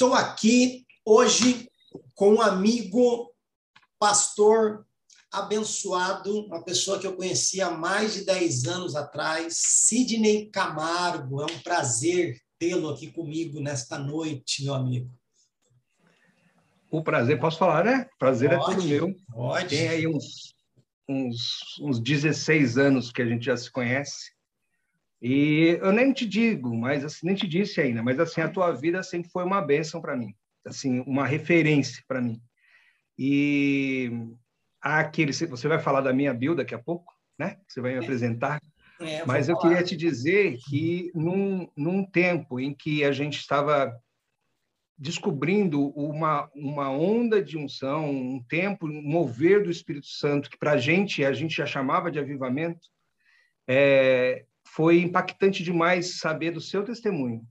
[0.00, 1.68] Estou aqui hoje
[2.14, 3.30] com um amigo,
[3.98, 4.86] pastor
[5.30, 11.42] abençoado, uma pessoa que eu conheci há mais de 10 anos atrás, Sidney Camargo.
[11.42, 15.12] É um prazer tê-lo aqui comigo nesta noite, meu amigo.
[16.90, 18.08] O prazer, posso falar, né?
[18.18, 19.14] Prazer pode, é todo meu.
[19.30, 19.68] Pode.
[19.68, 20.54] Tem aí uns,
[21.06, 24.32] uns, uns 16 anos que a gente já se conhece.
[25.22, 28.72] E eu nem te digo, mas assim, nem te disse ainda, mas assim, a tua
[28.72, 30.34] vida sempre foi uma bênção para mim,
[30.66, 32.40] assim, uma referência para mim.
[33.18, 34.10] E
[34.80, 37.58] aquele, você vai falar da minha build daqui a pouco, né?
[37.68, 38.60] Você vai me apresentar.
[38.98, 43.94] É, mas eu queria te dizer que num, num tempo em que a gente estava
[44.96, 50.72] descobrindo uma, uma onda de unção, um tempo, um mover do Espírito Santo, que para
[50.72, 52.86] a gente, a gente já chamava de avivamento,
[53.66, 54.44] é,
[54.74, 57.42] foi impactante demais saber do seu testemunho.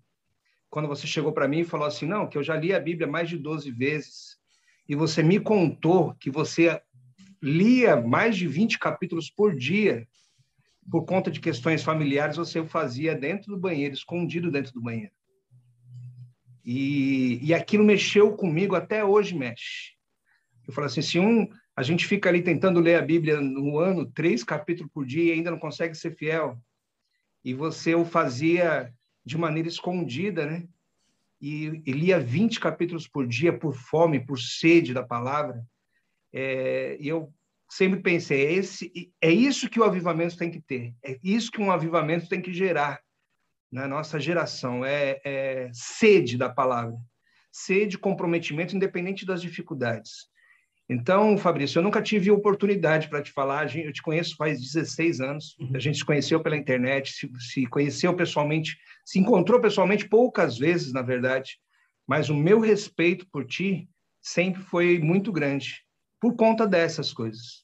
[0.70, 3.08] Quando você chegou para mim e falou assim: não, que eu já li a Bíblia
[3.08, 4.38] mais de 12 vezes,
[4.88, 6.82] e você me contou que você
[7.42, 10.08] lia mais de 20 capítulos por dia,
[10.90, 15.12] por conta de questões familiares, você o fazia dentro do banheiro, escondido dentro do banheiro.
[16.64, 19.94] E, e aquilo mexeu comigo, até hoje mexe.
[20.66, 24.06] Eu falo assim: se um, a gente fica ali tentando ler a Bíblia no ano,
[24.06, 26.58] três capítulos por dia, e ainda não consegue ser fiel,
[27.44, 28.94] e você o fazia
[29.26, 30.68] de maneira escondida, né?
[31.42, 35.64] E, e lia 20 capítulos por dia por fome, por sede da palavra.
[36.34, 37.34] É, e eu
[37.70, 41.62] sempre pensei, é, esse, é isso que o avivamento tem que ter, é isso que
[41.62, 43.00] um avivamento tem que gerar
[43.72, 46.98] na nossa geração, é, é sede da palavra,
[47.52, 50.28] sede, comprometimento, independente das dificuldades.
[50.90, 53.76] Então, Fabrício, eu nunca tive oportunidade para te falar.
[53.78, 55.56] Eu te conheço faz 16 anos.
[55.60, 55.72] Uhum.
[55.76, 60.92] A gente se conheceu pela internet, se, se, conheceu pessoalmente, se encontrou pessoalmente poucas vezes,
[60.92, 61.60] na verdade.
[62.08, 63.88] Mas o meu respeito por ti
[64.20, 65.86] sempre foi muito grande
[66.20, 67.64] por conta dessas coisas.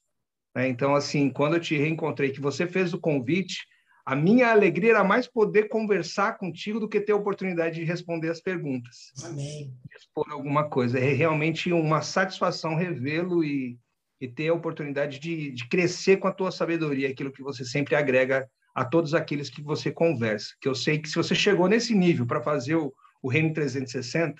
[0.56, 0.70] Né?
[0.70, 3.66] Então, assim, quando eu te reencontrei, que você fez o convite,
[4.06, 8.30] a minha alegria era mais poder conversar contigo do que ter a oportunidade de responder
[8.30, 9.12] as perguntas.
[9.24, 9.74] Amém.
[9.98, 11.00] Expor alguma coisa.
[11.00, 13.80] É realmente uma satisfação revê-lo e,
[14.22, 17.96] e ter a oportunidade de, de crescer com a tua sabedoria, aquilo que você sempre
[17.96, 20.54] agrega a todos aqueles que você conversa.
[20.62, 22.94] Que eu sei que se você chegou nesse nível para fazer o,
[23.24, 24.40] o Reino 360,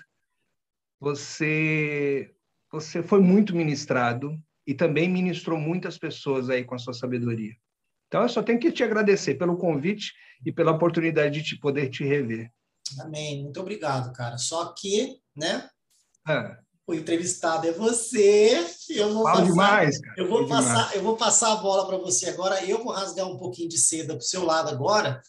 [1.00, 2.30] você,
[2.70, 7.56] você foi muito ministrado e também ministrou muitas pessoas aí com a sua sabedoria.
[8.16, 11.90] Então, eu só tenho que te agradecer pelo convite e pela oportunidade de te poder
[11.90, 12.50] te rever.
[13.00, 13.42] Amém.
[13.42, 14.38] Muito obrigado, cara.
[14.38, 15.68] Só que, né?
[16.26, 16.56] Ah.
[16.86, 18.66] O entrevistado é você.
[18.88, 20.14] Eu vou Fala passar, demais, cara.
[20.16, 20.94] Eu vou passar, demais.
[20.94, 22.64] eu vou passar a bola para você agora.
[22.64, 25.20] Eu vou rasgar um pouquinho de seda para o seu lado agora,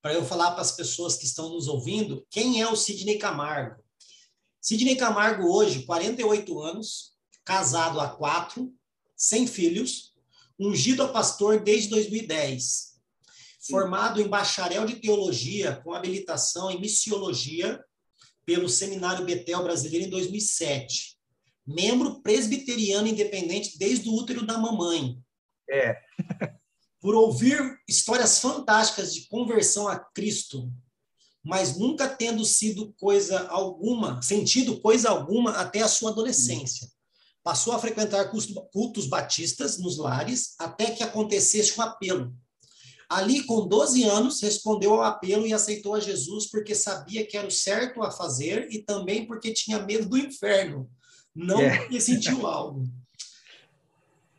[0.00, 3.80] para eu falar para as pessoas que estão nos ouvindo quem é o Sidney Camargo.
[4.60, 7.12] Sidney Camargo hoje, 48 anos,
[7.44, 8.74] casado há quatro,
[9.16, 10.11] sem filhos,
[10.58, 12.92] ungido a pastor desde 2010,
[13.68, 17.82] formado em bacharel de teologia com habilitação em missiologia
[18.44, 21.16] pelo Seminário Betel Brasileiro em 2007.
[21.66, 25.18] Membro presbiteriano independente desde o útero da mamãe.
[25.70, 25.96] É.
[27.00, 30.72] Por ouvir histórias fantásticas de conversão a Cristo,
[31.42, 36.88] mas nunca tendo sido coisa alguma, sentido coisa alguma até a sua adolescência.
[37.44, 38.30] Passou a frequentar
[38.72, 42.32] cultos batistas nos lares até que acontecesse um apelo.
[43.08, 47.46] Ali, com 12 anos, respondeu ao apelo e aceitou a Jesus porque sabia que era
[47.46, 50.88] o certo a fazer e também porque tinha medo do inferno,
[51.34, 51.78] não é.
[51.78, 52.84] porque sentiu algo.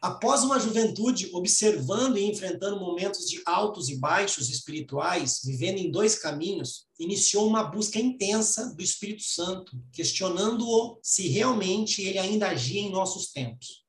[0.03, 6.19] Após uma juventude observando e enfrentando momentos de altos e baixos espirituais, vivendo em dois
[6.19, 12.91] caminhos, iniciou uma busca intensa do Espírito Santo, questionando-o se realmente ele ainda agia em
[12.91, 13.85] nossos tempos.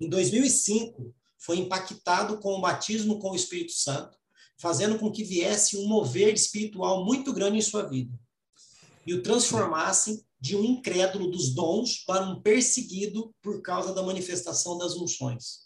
[0.00, 4.16] Em 2005, foi impactado com o batismo com o Espírito Santo,
[4.58, 8.18] fazendo com que viesse um mover espiritual muito grande em sua vida
[9.06, 14.76] e o transformasse de um incrédulo dos dons para um perseguido por causa da manifestação
[14.76, 15.60] das unções.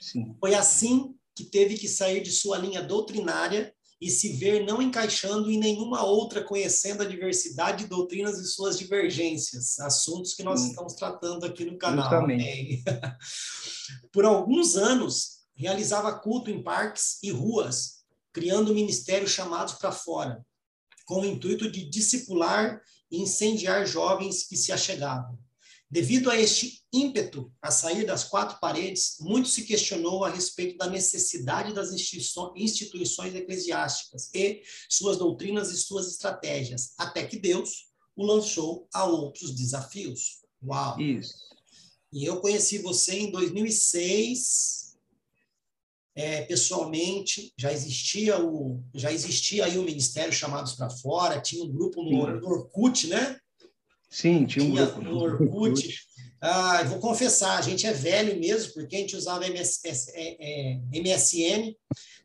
[0.00, 0.34] Sim.
[0.40, 5.48] Foi assim que teve que sair de sua linha doutrinária e se ver não encaixando
[5.48, 10.94] em nenhuma outra, conhecendo a diversidade de doutrinas e suas divergências, assuntos que nós estamos
[10.94, 12.10] tratando aqui no canal.
[14.12, 20.44] Por alguns anos, realizava culto em parques e ruas, criando ministérios chamados para fora,
[21.06, 25.38] com o intuito de discipular e incendiar jovens que se achegavam.
[25.90, 30.86] Devido a este ímpeto a sair das quatro paredes, muito se questionou a respeito da
[30.86, 38.86] necessidade das instituições eclesiásticas e suas doutrinas e suas estratégias, até que Deus o lançou
[38.92, 40.42] a outros desafios.
[40.62, 41.00] Uau!
[41.00, 41.34] Isso.
[42.12, 44.87] E eu conheci você em 2006,
[46.18, 51.70] é, pessoalmente, já existia o já existia aí o ministério chamados para fora, tinha um
[51.70, 53.38] grupo no, no, Orkut, né?
[54.10, 55.96] Sim, tinha um tinha grupo no Orkut.
[56.40, 59.80] Ah, vou confessar, a gente é velho mesmo, porque a gente usava MS,
[60.12, 61.76] é, é, MSN.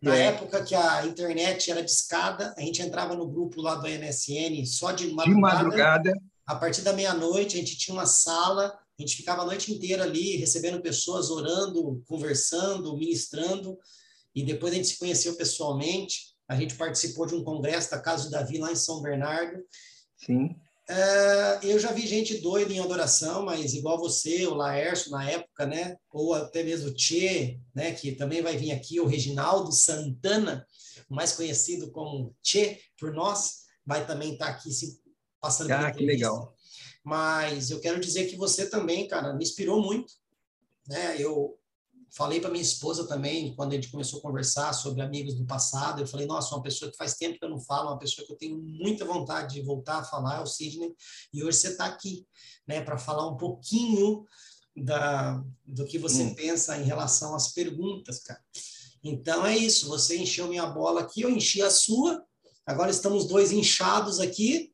[0.02, 0.26] Na é.
[0.26, 4.92] época que a internet era discada, a gente entrava no grupo lá do MSN só
[4.92, 5.36] de madrugada.
[5.36, 6.14] De madrugada.
[6.48, 10.04] A partir da meia-noite, a gente tinha uma sala a gente ficava a noite inteira
[10.04, 13.78] ali, recebendo pessoas, orando, conversando, ministrando,
[14.36, 16.34] e depois a gente se conheceu pessoalmente.
[16.48, 19.64] A gente participou de um congresso da Casa de Davi lá em São Bernardo.
[20.18, 20.56] Sim.
[20.90, 25.66] É, eu já vi gente doida em adoração, mas igual você, o Laércio na época,
[25.66, 25.96] né?
[26.12, 27.94] Ou até mesmo o Tchê, né?
[27.94, 30.68] Que também vai vir aqui, o Reginaldo Santana,
[31.10, 35.02] mais conhecido como Tchê por nós, vai também estar tá aqui se
[35.40, 35.72] passando.
[35.72, 36.53] Ah, que legal.
[37.04, 40.14] Mas eu quero dizer que você também, cara, me inspirou muito.
[40.88, 41.22] Né?
[41.22, 41.58] Eu
[42.16, 46.02] falei para minha esposa também, quando a gente começou a conversar sobre amigos do passado,
[46.02, 48.32] eu falei, nossa, uma pessoa que faz tempo que eu não falo, uma pessoa que
[48.32, 50.94] eu tenho muita vontade de voltar a falar, é o Sidney,
[51.34, 52.26] e hoje você está aqui,
[52.68, 54.26] né, para falar um pouquinho
[54.78, 56.36] da, do que você hum.
[56.36, 58.42] pensa em relação às perguntas, cara.
[59.04, 62.24] Então é isso, você encheu minha bola aqui, eu enchi a sua,
[62.64, 64.72] agora estamos dois inchados aqui,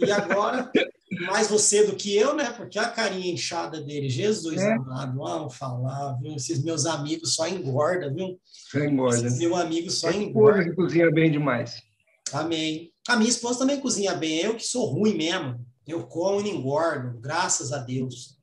[0.00, 0.72] e agora
[1.22, 2.50] mais você do que eu, né?
[2.50, 4.72] Porque a carinha inchada dele, Jesus é.
[4.72, 6.34] amado, vamos falar, viu?
[6.34, 8.38] Esses meus amigos só engorda, viu?
[8.44, 9.26] Só engorda.
[9.26, 10.64] Esses meus amigos só é engorda.
[10.64, 11.82] que cozinha bem demais.
[12.32, 12.92] Amém.
[13.08, 15.64] A minha esposa também cozinha bem, eu que sou ruim mesmo.
[15.86, 18.38] Eu como e não engordo, graças a Deus.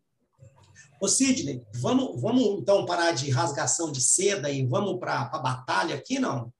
[1.01, 5.95] Ô Sidney, vamos, vamos então parar de rasgação de seda e vamos para a batalha
[5.95, 6.53] aqui, não?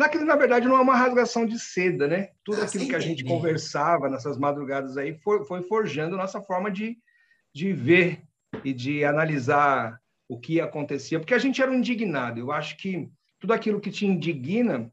[0.00, 2.30] Naquilo, na verdade, não é uma rasgação de seda, né?
[2.42, 6.70] Tudo ah, aquilo que a gente conversava nessas madrugadas aí foi, foi forjando nossa forma
[6.70, 6.96] de,
[7.54, 8.22] de ver
[8.64, 12.40] e de analisar o que acontecia, porque a gente era um indignado.
[12.40, 14.90] Eu acho que tudo aquilo que te indigna,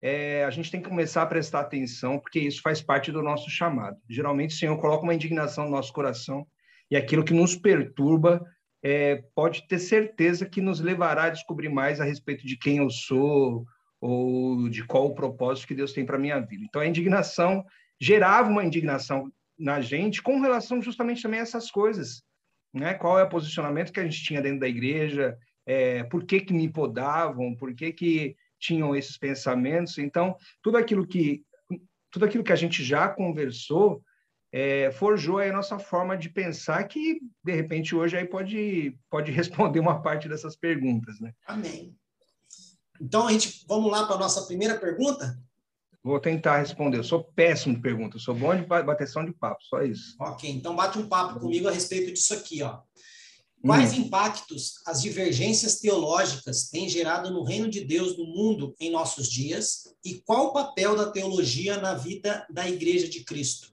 [0.00, 3.50] é, a gente tem que começar a prestar atenção, porque isso faz parte do nosso
[3.50, 3.98] chamado.
[4.08, 6.46] Geralmente, o Senhor coloca uma indignação no nosso coração
[6.90, 8.42] e aquilo que nos perturba
[8.82, 12.88] é, pode ter certeza que nos levará a descobrir mais a respeito de quem eu
[12.88, 13.66] sou,
[14.02, 16.64] ou de qual o propósito que Deus tem para minha vida.
[16.64, 17.64] Então a indignação
[18.00, 22.20] gerava uma indignação na gente com relação justamente também a essas coisas,
[22.74, 22.94] né?
[22.94, 25.38] Qual é o posicionamento que a gente tinha dentro da igreja?
[25.64, 27.54] É, por que que me podavam?
[27.54, 29.96] Por que que tinham esses pensamentos?
[29.98, 31.44] Então tudo aquilo que
[32.10, 34.02] tudo aquilo que a gente já conversou
[34.50, 39.78] é, forjou a nossa forma de pensar que de repente hoje aí pode pode responder
[39.78, 41.32] uma parte dessas perguntas, né?
[41.46, 41.96] Amém.
[43.00, 45.38] Então, a gente, vamos lá para a nossa primeira pergunta?
[46.02, 46.98] Vou tentar responder.
[46.98, 50.16] Eu sou péssimo de pergunta, sou bom de bateção de papo, só isso.
[50.20, 52.62] Ok, então bate um papo comigo a respeito disso aqui.
[52.62, 52.80] Ó.
[53.64, 54.02] Quais hum.
[54.02, 59.94] impactos as divergências teológicas têm gerado no reino de Deus no mundo em nossos dias?
[60.04, 63.72] E qual o papel da teologia na vida da Igreja de Cristo?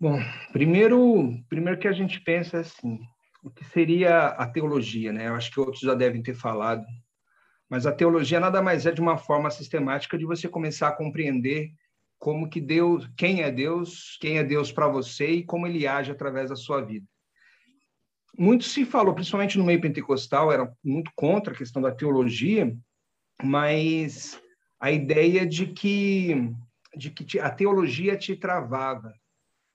[0.00, 0.18] Bom,
[0.52, 2.98] primeiro, primeiro que a gente pensa assim,
[3.42, 5.28] o que seria a teologia, né?
[5.28, 6.84] Eu acho que outros já devem ter falado,
[7.68, 11.72] Mas a teologia nada mais é de uma forma sistemática de você começar a compreender
[12.18, 16.12] como que Deus, quem é Deus, quem é Deus para você e como ele age
[16.12, 17.06] através da sua vida.
[18.38, 22.74] Muito se falou, principalmente no meio pentecostal, era muito contra a questão da teologia,
[23.42, 24.40] mas
[24.78, 26.54] a ideia de que
[26.94, 29.14] de que a teologia te travava.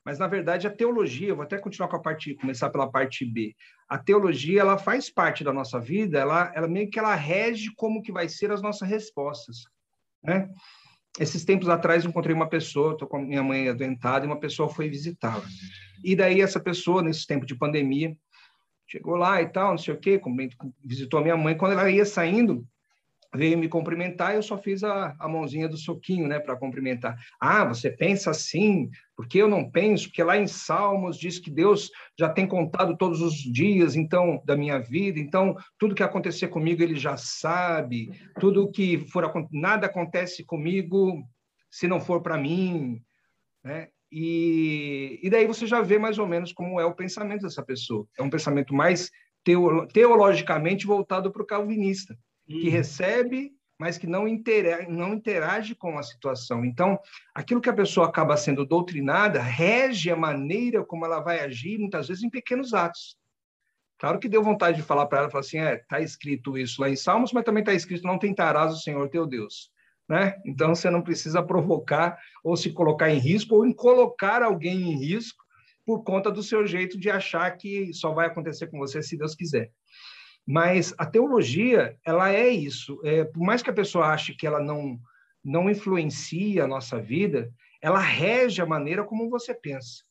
[0.07, 3.53] Mas na verdade a teologia, vou até continuar com a parte, começar pela parte B.
[3.89, 8.01] A teologia, ela faz parte da nossa vida, ela ela meio que ela rege como
[8.01, 9.65] que vai ser as nossas respostas,
[10.23, 10.49] né?
[11.19, 14.87] Esses tempos atrás encontrei uma pessoa, tô com minha mãe adoentada e uma pessoa foi
[14.87, 15.43] visitá-la.
[16.01, 18.15] E daí essa pessoa nesse tempo de pandemia
[18.87, 20.21] chegou lá e tal, não sei o quê,
[20.85, 22.65] visitou a minha mãe, quando ela ia saindo,
[23.37, 27.15] veio me cumprimentar eu só fiz a, a mãozinha do soquinho, né, para cumprimentar.
[27.39, 28.89] Ah, você pensa assim?
[29.15, 30.07] Porque eu não penso?
[30.07, 34.57] Porque lá em Salmos diz que Deus já tem contado todos os dias, então, da
[34.57, 40.43] minha vida, então, tudo que acontecer comigo ele já sabe, tudo que for nada acontece
[40.43, 41.23] comigo
[41.69, 43.01] se não for para mim,
[43.63, 43.89] né?
[44.11, 48.07] E, e daí você já vê mais ou menos como é o pensamento dessa pessoa.
[48.17, 49.11] É um pensamento mais
[49.93, 52.17] teologicamente voltado para o calvinista
[52.47, 52.71] que uhum.
[52.71, 56.65] recebe, mas que não interage, não interage com a situação.
[56.65, 56.97] Então,
[57.35, 62.07] aquilo que a pessoa acaba sendo doutrinada rege a maneira como ela vai agir, muitas
[62.07, 63.17] vezes em pequenos atos.
[63.99, 66.89] Claro que deu vontade de falar para ela, falar assim, é, está escrito isso lá
[66.89, 69.71] em Salmos, mas também está escrito, não tentarás o Senhor teu Deus.
[70.07, 70.39] Né?
[70.45, 74.97] Então, você não precisa provocar ou se colocar em risco ou em colocar alguém em
[74.97, 75.43] risco
[75.85, 79.35] por conta do seu jeito de achar que só vai acontecer com você se Deus
[79.35, 79.71] quiser.
[80.47, 83.01] Mas a teologia, ela é isso.
[83.03, 84.97] É, por mais que a pessoa ache que ela não,
[85.43, 87.51] não influencia a nossa vida,
[87.81, 90.05] ela rege a maneira como você pensa.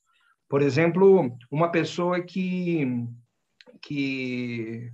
[0.46, 2.86] Por exemplo, uma pessoa que.
[3.80, 4.92] que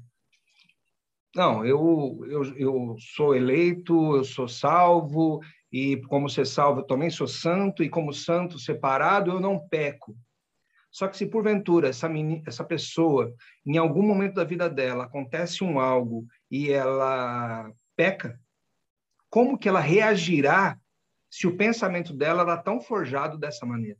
[1.34, 5.40] não, eu, eu, eu sou eleito, eu sou salvo,
[5.72, 10.14] e como ser salvo, eu também sou santo, e como santo separado, eu não peco.
[10.92, 13.34] Só que se porventura essa, menina, essa pessoa,
[13.64, 18.38] em algum momento da vida dela, acontece um algo e ela peca,
[19.30, 20.78] como que ela reagirá
[21.30, 23.98] se o pensamento dela era tão forjado dessa maneira?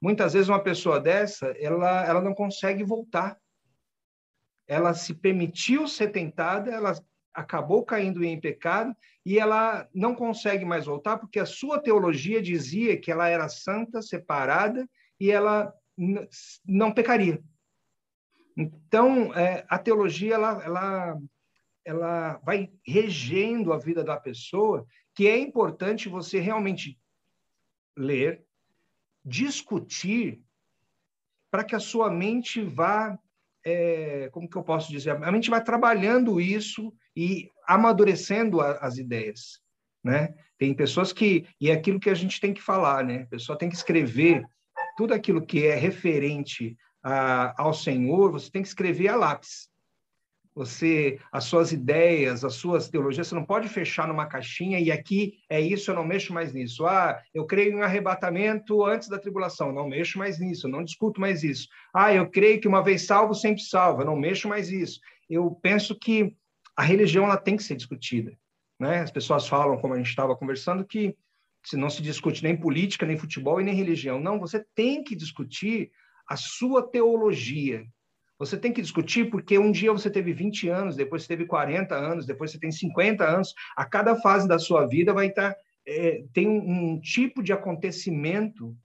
[0.00, 3.38] Muitas vezes uma pessoa dessa, ela, ela não consegue voltar.
[4.66, 6.94] Ela se permitiu ser tentada, ela
[7.34, 12.98] acabou caindo em pecado e ela não consegue mais voltar porque a sua teologia dizia
[12.98, 14.88] que ela era santa, separada
[15.20, 15.74] e ela
[16.66, 17.42] não pecaria.
[18.56, 21.18] Então, é, a teologia ela, ela,
[21.84, 26.98] ela vai regendo a vida da pessoa, que é importante você realmente
[27.96, 28.44] ler,
[29.24, 30.40] discutir,
[31.50, 33.18] para que a sua mente vá,
[33.64, 38.98] é, como que eu posso dizer, a mente vai trabalhando isso e amadurecendo a, as
[38.98, 39.60] ideias,
[40.04, 40.34] né?
[40.58, 43.22] Tem pessoas que e é aquilo que a gente tem que falar, né?
[43.22, 44.46] A pessoa tem que escrever
[44.96, 49.68] tudo aquilo que é referente a, ao Senhor, você tem que escrever a lápis.
[50.56, 55.34] Você, as suas ideias, as suas teologias, você não pode fechar numa caixinha e aqui
[55.50, 56.86] é isso, eu não mexo mais nisso.
[56.86, 61.44] Ah, eu creio em arrebatamento antes da tribulação, não mexo mais nisso, não discuto mais
[61.44, 61.68] isso.
[61.94, 64.98] Ah, eu creio que uma vez salvo, sempre salvo, não mexo mais isso.
[65.28, 66.34] Eu penso que
[66.74, 68.32] a religião ela tem que ser discutida.
[68.80, 69.00] Né?
[69.00, 71.14] As pessoas falam, como a gente estava conversando, que
[71.66, 74.20] se não se discute nem política, nem futebol e nem religião.
[74.20, 75.90] Não, você tem que discutir
[76.28, 77.84] a sua teologia.
[78.38, 81.92] Você tem que discutir porque um dia você teve 20 anos, depois você teve 40
[81.92, 83.52] anos, depois você tem 50 anos.
[83.76, 88.76] A cada fase da sua vida vai estar é, tem um, um tipo de acontecimento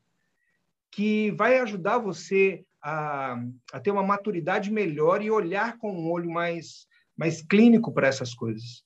[0.92, 3.40] que vai ajudar você a,
[3.72, 8.34] a, ter uma maturidade melhor e olhar com um olho mais, mais clínico para essas
[8.34, 8.84] coisas.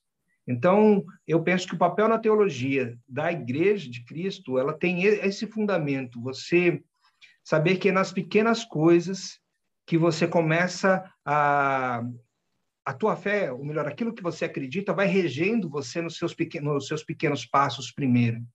[0.48, 5.48] Então, eu penso que o papel na teologia da Igreja de Cristo, ela tem esse
[5.48, 6.84] fundamento, você
[7.44, 9.40] saber que é nas pequenas coisas
[9.86, 12.04] que você começa a
[12.86, 16.72] a tua fé, ou melhor, aquilo que você acredita, vai regendo você nos seus pequenos,
[16.72, 18.46] nos seus pequenos passos primeiro,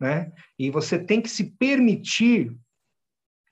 [0.00, 0.32] né?
[0.58, 2.56] E você tem que se permitir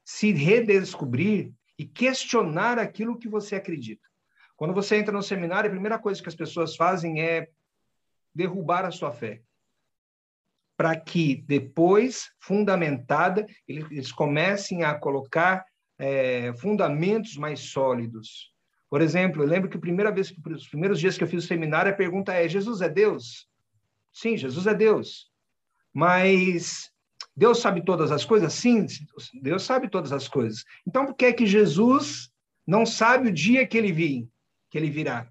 [0.02, 4.06] se redescobrir e questionar aquilo que você acredita.
[4.56, 7.48] Quando você entra no seminário, a primeira coisa que as pessoas fazem é
[8.34, 9.42] derrubar a sua fé.
[10.76, 15.64] Para que depois, fundamentada, eles comecem a colocar
[15.98, 18.52] é, fundamentos mais sólidos.
[18.90, 21.46] Por exemplo, eu lembro que a primeira vez, os primeiros dias que eu fiz o
[21.46, 23.48] seminário, a pergunta é: Jesus é Deus?
[24.12, 25.30] Sim, Jesus é Deus.
[25.92, 26.90] Mas
[27.36, 28.52] Deus sabe todas as coisas?
[28.52, 28.86] Sim,
[29.42, 30.64] Deus sabe todas as coisas.
[30.86, 32.30] Então, por que é que Jesus
[32.66, 34.28] não sabe o dia que ele vir,
[34.70, 35.28] que ele virá?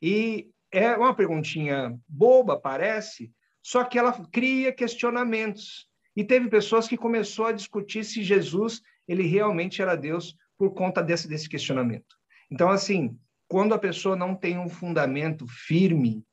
[0.00, 3.30] E é uma perguntinha boba, parece,
[3.62, 5.86] só que ela cria questionamentos.
[6.16, 11.02] E teve pessoas que começou a discutir se Jesus ele realmente era Deus por conta
[11.02, 12.16] desse, desse questionamento.
[12.50, 16.24] Então, assim, quando a pessoa não tem um fundamento firme,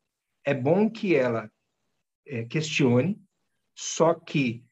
[0.45, 1.51] é bom que ela
[2.25, 3.21] é, questione,
[3.75, 4.63] só que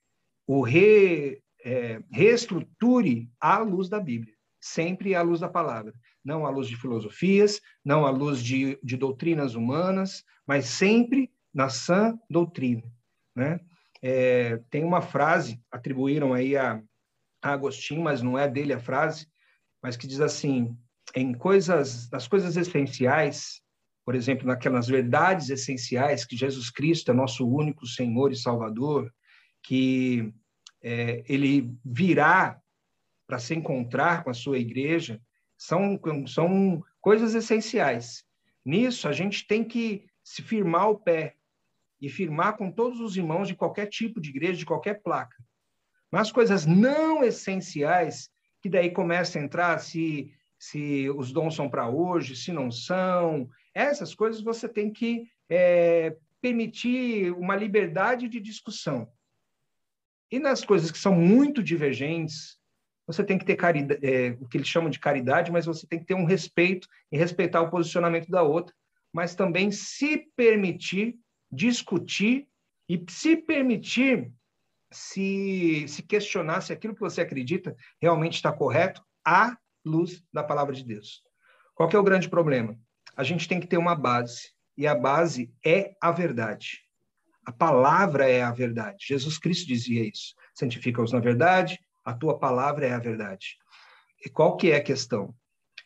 [0.45, 5.93] o re, é, reestruture à luz da Bíblia, sempre à luz da palavra.
[6.27, 11.69] Não à luz de filosofias, não à luz de, de doutrinas humanas, mas sempre na
[11.69, 12.83] sã doutrina.
[13.33, 13.61] Né?
[14.01, 16.83] É, tem uma frase, atribuíram aí a,
[17.41, 19.25] a Agostinho, mas não é dele a frase,
[19.81, 20.77] mas que diz assim:
[21.15, 23.61] em coisas, nas coisas essenciais,
[24.05, 29.09] por exemplo, naquelas verdades essenciais que Jesus Cristo é nosso único Senhor e Salvador,
[29.63, 30.33] que
[30.83, 32.59] é, ele virá
[33.25, 35.21] para se encontrar com a sua igreja,
[35.57, 38.23] são, são coisas essenciais.
[38.63, 41.35] Nisso, a gente tem que se firmar o pé
[41.99, 45.35] e firmar com todos os irmãos de qualquer tipo de igreja, de qualquer placa.
[46.11, 48.29] Mas coisas não essenciais,
[48.61, 53.49] que daí começa a entrar se, se os dons são para hoje, se não são,
[53.73, 59.07] essas coisas você tem que é, permitir uma liberdade de discussão.
[60.31, 62.56] E nas coisas que são muito divergentes,
[63.07, 65.97] você tem que ter caridade, é, o que eles chamam de caridade, mas você tem
[65.97, 68.75] que ter um respeito e respeitar o posicionamento da outra,
[69.13, 71.15] mas também se permitir
[71.49, 72.47] discutir
[72.89, 74.31] e se permitir
[74.91, 80.75] se, se questionar se aquilo que você acredita realmente está correto à luz da palavra
[80.75, 81.23] de Deus.
[81.73, 82.77] Qual é o grande problema?
[83.15, 86.83] A gente tem que ter uma base, e a base é a verdade.
[87.45, 89.05] A palavra é a verdade.
[89.07, 90.35] Jesus Cristo dizia isso.
[90.53, 93.57] Santifica-os na verdade, a tua palavra é a verdade.
[94.25, 95.35] E qual que é a questão?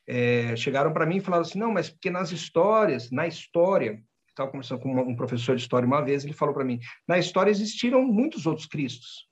[0.07, 3.99] É, chegaram para mim e falaram assim, não, mas porque nas histórias, na história,
[4.29, 7.49] estava conversando com um professor de história uma vez, ele falou para mim, na história
[7.49, 9.27] existiram muitos outros Cristos.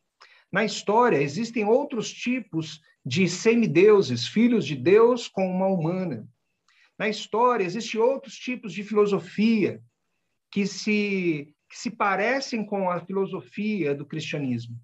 [0.52, 6.28] Na história existem outros tipos de semideuses, filhos de Deus com uma humana.
[6.98, 9.80] Na história existem outros tipos de filosofia
[10.52, 14.76] que se que se parecem com a filosofia do cristianismo.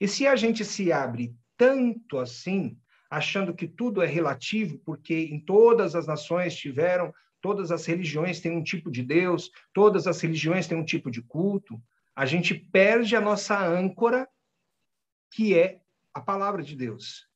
[0.00, 2.78] E se a gente se abre tanto assim,
[3.10, 8.52] achando que tudo é relativo, porque em todas as nações tiveram, todas as religiões têm
[8.52, 11.80] um tipo de Deus, todas as religiões têm um tipo de culto,
[12.14, 14.28] a gente perde a nossa âncora,
[15.32, 15.80] que é
[16.12, 17.26] a palavra de Deus.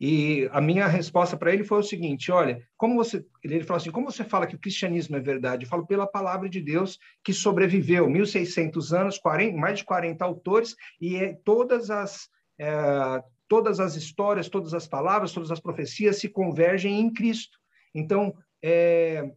[0.00, 3.24] E a minha resposta para ele foi o seguinte: olha, como você.
[3.42, 5.64] Ele falou assim: como você fala que o cristianismo é verdade?
[5.64, 10.76] Eu falo pela palavra de Deus que sobreviveu 1.600 anos, 40, mais de 40 autores,
[11.00, 12.28] e é, todas as.
[12.58, 17.58] É, todas as histórias, todas as palavras, todas as profecias se convergem em Cristo.
[17.94, 19.32] Então, é,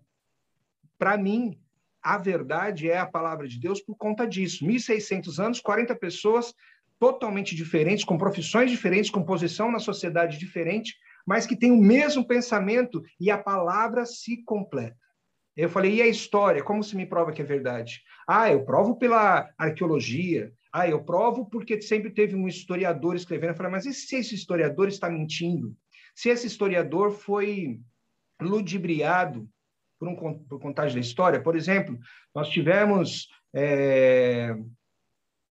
[1.00, 1.58] para mim,
[2.04, 4.66] a verdade é a palavra de Deus por conta disso.
[4.66, 6.54] 1.600 anos, 40 pessoas
[7.02, 10.94] totalmente diferentes, com profissões diferentes, com posição na sociedade diferente,
[11.26, 14.96] mas que têm o mesmo pensamento e a palavra se completa.
[15.58, 16.64] Eu falei, e a história?
[16.64, 18.04] Como se me prova que é verdade?
[18.28, 20.54] Ah, eu provo pela arqueologia.
[20.72, 23.50] Ah, eu provo porque sempre teve um historiador escrevendo.
[23.50, 25.76] Eu falei, mas e se esse historiador está mentindo?
[26.14, 27.80] Se esse historiador foi
[28.40, 29.50] ludibriado
[30.00, 31.42] por, um, por contagem da história?
[31.42, 31.98] Por exemplo,
[32.34, 34.56] nós tivemos é,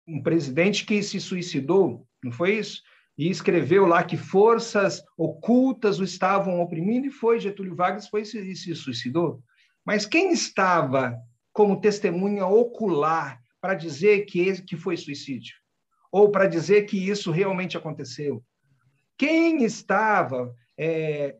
[0.08, 2.82] um presidente que se suicidou, não foi isso?
[3.16, 8.56] E escreveu lá que forças ocultas o estavam oprimindo e foi Getúlio Vargas foi e
[8.56, 9.42] se suicidou.
[9.84, 11.16] Mas quem estava
[11.52, 15.56] como testemunha ocular para dizer que que foi suicídio
[16.10, 18.42] ou para dizer que isso realmente aconteceu?
[19.18, 21.36] Quem estava é,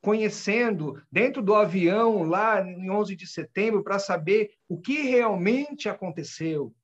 [0.00, 6.74] conhecendo dentro do avião lá em 11 de setembro para saber o que realmente aconteceu?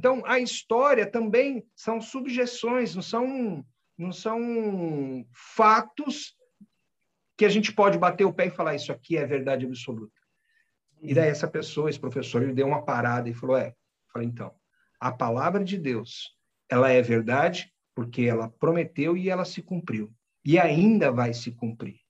[0.00, 3.62] Então, a história também são subjeções, não são,
[3.98, 6.34] não são fatos
[7.36, 10.18] que a gente pode bater o pé e falar isso aqui é verdade absoluta.
[11.02, 13.74] E daí essa pessoa, esse professor, ele deu uma parada e falou, é,
[14.10, 14.54] falei, então,
[14.98, 16.34] a palavra de Deus,
[16.66, 20.10] ela é verdade porque ela prometeu e ela se cumpriu.
[20.42, 22.00] E ainda vai se cumprir.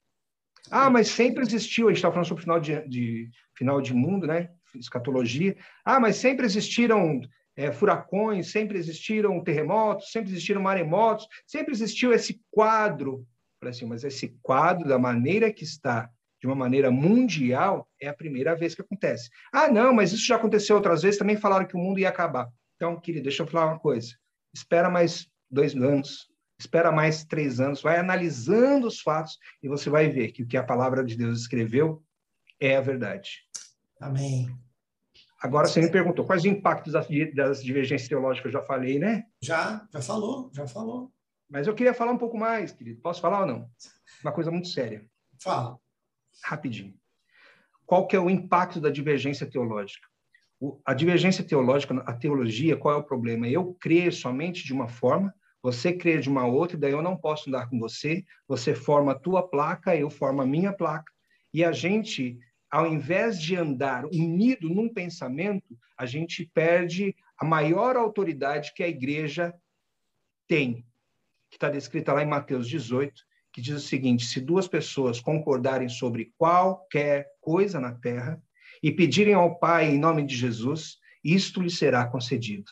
[0.71, 4.29] Ah, mas sempre existiu, a gente está falando sobre final de, de, final de mundo,
[4.29, 4.49] né?
[4.77, 5.57] Escatologia.
[5.85, 7.21] Ah, mas sempre existiram
[7.57, 13.27] é, furacões, sempre existiram terremotos, sempre existiram maremotos, sempre existiu esse quadro.
[13.63, 16.11] Assim, mas esse quadro, da maneira que está,
[16.41, 19.29] de uma maneira mundial, é a primeira vez que acontece.
[19.53, 22.49] Ah, não, mas isso já aconteceu outras vezes, também falaram que o mundo ia acabar.
[22.77, 24.15] Então, querido, deixa eu falar uma coisa.
[24.55, 30.09] Espera mais dois anos, espera mais três anos, vai analisando os fatos e você vai
[30.09, 32.03] ver que o que a palavra de Deus escreveu
[32.59, 33.43] é a verdade.
[34.01, 34.49] Amém.
[35.41, 39.25] Agora você me perguntou quais os impactos das, das divergências teológicas, eu já falei, né?
[39.43, 41.11] Já, já falou, já falou.
[41.49, 43.01] Mas eu queria falar um pouco mais, querido.
[43.01, 43.71] Posso falar ou não?
[44.23, 45.05] Uma coisa muito séria.
[45.43, 45.79] Fala.
[46.45, 46.95] Rapidinho.
[47.87, 50.07] Qual que é o impacto da divergência teológica?
[50.61, 53.49] O, a divergência teológica, a teologia, qual é o problema?
[53.49, 57.17] Eu crer somente de uma forma, você crê de uma outra, e daí eu não
[57.17, 61.11] posso andar com você, você forma a tua placa, eu formo a minha placa,
[61.53, 62.39] e a gente,
[62.71, 68.89] ao invés de andar unido num pensamento, a gente perde a maior autoridade que a
[68.89, 69.53] igreja
[70.47, 70.87] tem,
[71.51, 75.89] que está descrita lá em Mateus 18, que diz o seguinte: se duas pessoas concordarem
[75.89, 78.41] sobre qualquer coisa na terra
[78.83, 82.71] e pedirem ao Pai em nome de Jesus, isto lhe será concedido.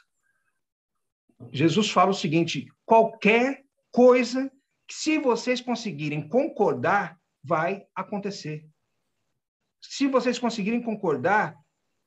[1.53, 4.51] Jesus fala o seguinte: qualquer coisa
[4.87, 8.67] que, se vocês conseguirem concordar, vai acontecer.
[9.81, 11.57] Se vocês conseguirem concordar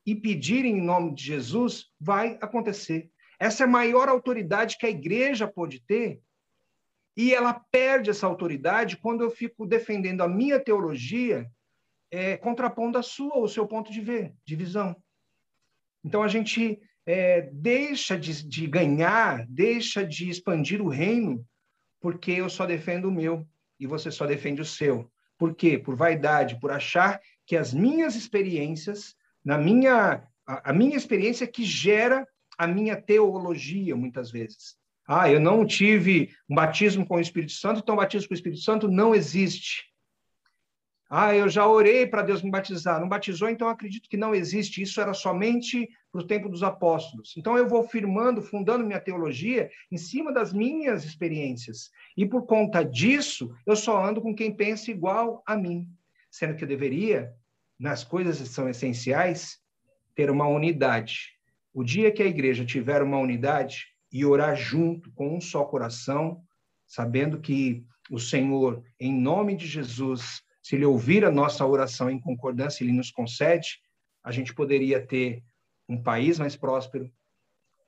[0.04, 3.10] e pedirem em nome de Jesus, vai acontecer.
[3.38, 6.20] Essa é a maior autoridade que a igreja pode ter
[7.16, 11.50] e ela perde essa autoridade quando eu fico defendendo a minha teologia
[12.10, 14.96] é, contrapondo a sua, o seu ponto de ver, de visão.
[16.04, 21.44] Então a gente é, deixa de, de ganhar, deixa de expandir o reino,
[22.00, 23.46] porque eu só defendo o meu
[23.78, 25.10] e você só defende o seu.
[25.38, 25.78] Por quê?
[25.78, 31.64] Por vaidade, por achar que as minhas experiências, na minha a, a minha experiência que
[31.64, 32.26] gera
[32.58, 34.76] a minha teologia muitas vezes.
[35.06, 38.36] Ah, eu não tive um batismo com o Espírito Santo, então o batismo com o
[38.36, 39.92] Espírito Santo não existe.
[41.14, 42.98] Ah, eu já orei para Deus me batizar.
[42.98, 44.80] Não batizou, então acredito que não existe.
[44.80, 47.34] Isso era somente para o tempo dos apóstolos.
[47.36, 51.90] Então eu vou firmando, fundando minha teologia em cima das minhas experiências.
[52.16, 55.86] E por conta disso, eu só ando com quem pensa igual a mim.
[56.32, 57.32] Sendo que eu deveria,
[57.78, 59.60] nas coisas que são essenciais,
[60.14, 61.30] ter uma unidade.
[61.72, 66.42] O dia que a igreja tiver uma unidade, e orar junto, com um só coração,
[66.86, 72.20] sabendo que o Senhor, em nome de Jesus, se Ele ouvir a nossa oração em
[72.20, 73.80] concordância, Ele nos concede,
[74.22, 75.42] a gente poderia ter
[75.88, 77.10] um país mais próspero,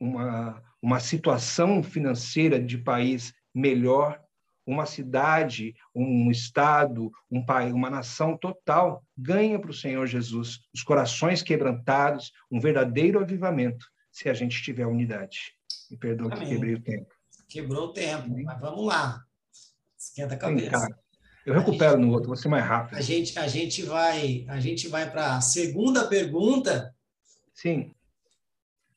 [0.01, 4.24] uma, uma situação financeira de país melhor,
[4.67, 10.83] uma cidade, um estado, um país, uma nação total ganha para o Senhor Jesus os
[10.83, 15.55] corações quebrantados, um verdadeiro avivamento, se a gente tiver unidade.
[15.91, 16.47] Me perdoa Amém.
[16.47, 17.15] que quebrei o tempo.
[17.49, 18.45] Quebrou o tempo, Amém.
[18.45, 19.23] mas vamos lá.
[19.99, 20.89] Esquenta a cabeça.
[21.45, 22.97] Eu recupero gente, no outro, vou ser mais rápido.
[22.97, 26.95] A gente, a gente vai, a gente vai para a segunda pergunta.
[27.53, 27.95] Sim.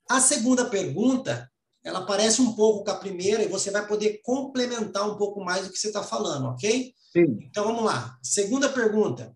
[0.09, 1.51] A segunda pergunta,
[1.87, 5.65] ela parece um pouco com a primeira e você vai poder complementar um pouco mais
[5.65, 6.93] do que você está falando, ok?
[7.13, 7.39] Sim.
[7.43, 8.19] Então vamos lá.
[8.21, 9.33] Segunda pergunta.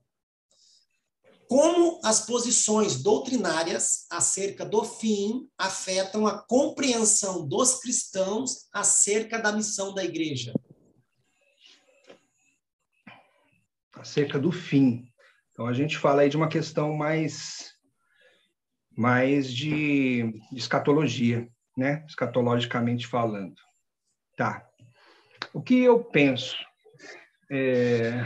[1.47, 9.93] Como as posições doutrinárias acerca do fim afetam a compreensão dos cristãos acerca da missão
[9.93, 10.53] da igreja?
[13.95, 15.05] Acerca do fim.
[15.53, 17.71] Então a gente fala aí de uma questão mais
[18.97, 22.03] mais de, de escatologia, né?
[22.07, 23.55] Escatologicamente falando.
[24.35, 24.67] Tá.
[25.53, 26.55] O que eu penso?
[27.49, 28.25] É,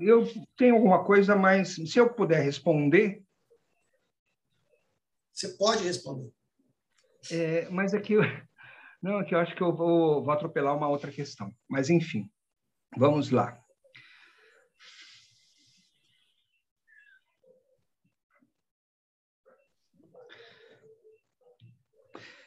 [0.00, 0.26] eu
[0.56, 3.24] tenho alguma coisa, mas se eu puder responder.
[5.32, 6.30] Você pode responder.
[7.30, 8.18] É, mas aqui, é
[9.02, 11.54] não, aqui eu acho que eu vou, vou atropelar uma outra questão.
[11.68, 12.30] Mas, enfim,
[12.96, 13.61] vamos lá.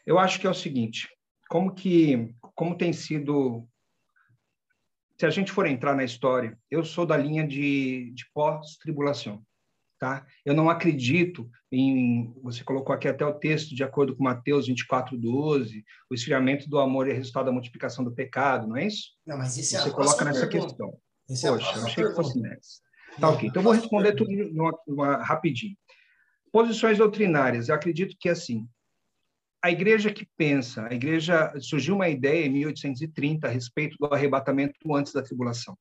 [0.06, 1.10] Eu acho que é o seguinte,
[1.50, 3.68] como que como tem sido
[5.18, 9.42] se a gente for entrar na história, eu sou da linha de, de pós-tribulação,
[9.98, 10.26] tá?
[10.44, 15.18] Eu não acredito em, você colocou aqui até o texto, de acordo com Mateus 24,
[15.18, 19.12] 12, o esfriamento do amor é resultado da multiplicação do pecado, não é isso?
[19.26, 20.68] Não, mas isso é Você coloca nessa pergunta.
[20.68, 21.00] questão.
[21.30, 22.22] Esse é Poxa, é eu achei pergunta.
[22.22, 22.86] que fosse nessa.
[23.20, 23.48] Tá, ok.
[23.48, 25.76] Então, eu vou responder tudo numa, numa, rapidinho.
[26.52, 27.70] Posições doutrinárias.
[27.70, 28.68] Eu acredito que, assim,
[29.66, 34.76] a igreja que pensa, a igreja surgiu uma ideia em 1830 a respeito do arrebatamento
[34.94, 35.76] antes da tribulação.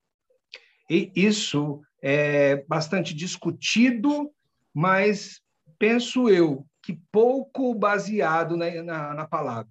[0.88, 4.32] E isso é bastante discutido,
[4.72, 5.42] mas
[5.78, 9.70] penso eu que pouco baseado na, na, na palavra.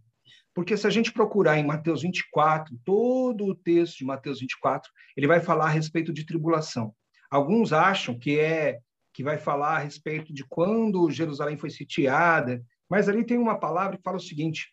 [0.53, 5.25] Porque se a gente procurar em Mateus 24, todo o texto de Mateus 24, ele
[5.25, 6.93] vai falar a respeito de tribulação.
[7.31, 8.77] Alguns acham que é
[9.11, 13.97] que vai falar a respeito de quando Jerusalém foi sitiada, mas ali tem uma palavra
[13.97, 14.71] que fala o seguinte: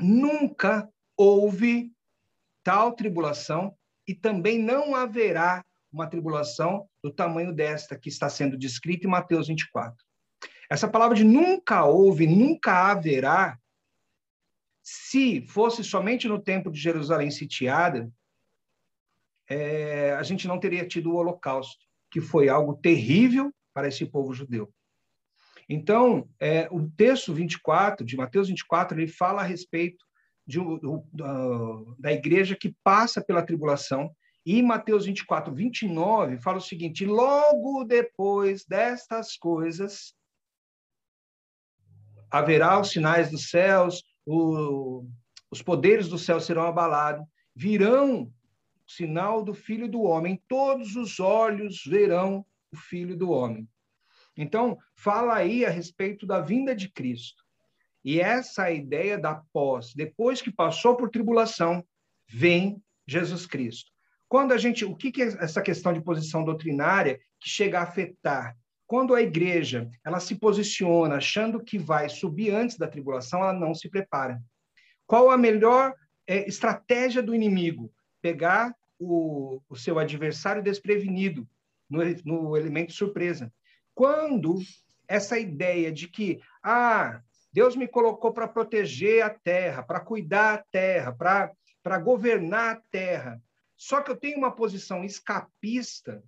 [0.00, 1.92] nunca houve
[2.64, 3.76] tal tribulação
[4.06, 9.48] e também não haverá uma tribulação do tamanho desta que está sendo descrita em Mateus
[9.48, 10.02] 24.
[10.70, 13.58] Essa palavra de nunca houve, nunca haverá,
[14.82, 18.10] se fosse somente no tempo de Jerusalém sitiada,
[19.46, 24.32] é, a gente não teria tido o Holocausto, que foi algo terrível para esse povo
[24.32, 24.72] judeu.
[25.68, 30.04] Então, é, o texto 24, de Mateus 24, ele fala a respeito
[30.46, 30.58] de,
[31.98, 34.10] da igreja que passa pela tribulação.
[34.46, 40.14] E Mateus 24, 29 fala o seguinte: logo depois destas coisas,
[42.30, 45.06] haverá os sinais dos céus, o,
[45.50, 51.20] os poderes do céu serão abalados, virão o sinal do Filho do Homem, todos os
[51.20, 53.68] olhos verão o Filho do Homem.
[54.38, 57.42] Então, fala aí a respeito da vinda de Cristo.
[58.04, 61.84] E essa ideia da pós, depois que passou por tribulação,
[62.28, 63.90] vem Jesus Cristo.
[64.28, 67.82] Quando a gente, o que, que é essa questão de posição doutrinária que chega a
[67.82, 68.56] afetar?
[68.86, 73.74] Quando a igreja ela se posiciona achando que vai subir antes da tribulação, ela não
[73.74, 74.40] se prepara.
[75.06, 75.94] Qual a melhor
[76.26, 77.92] é, estratégia do inimigo?
[78.22, 81.48] Pegar o, o seu adversário desprevenido
[81.88, 83.52] no, no elemento surpresa.
[83.98, 84.60] Quando
[85.08, 87.20] essa ideia de que ah,
[87.52, 93.42] Deus me colocou para proteger a terra, para cuidar a terra, para governar a terra.
[93.76, 96.22] Só que eu tenho uma posição escapista.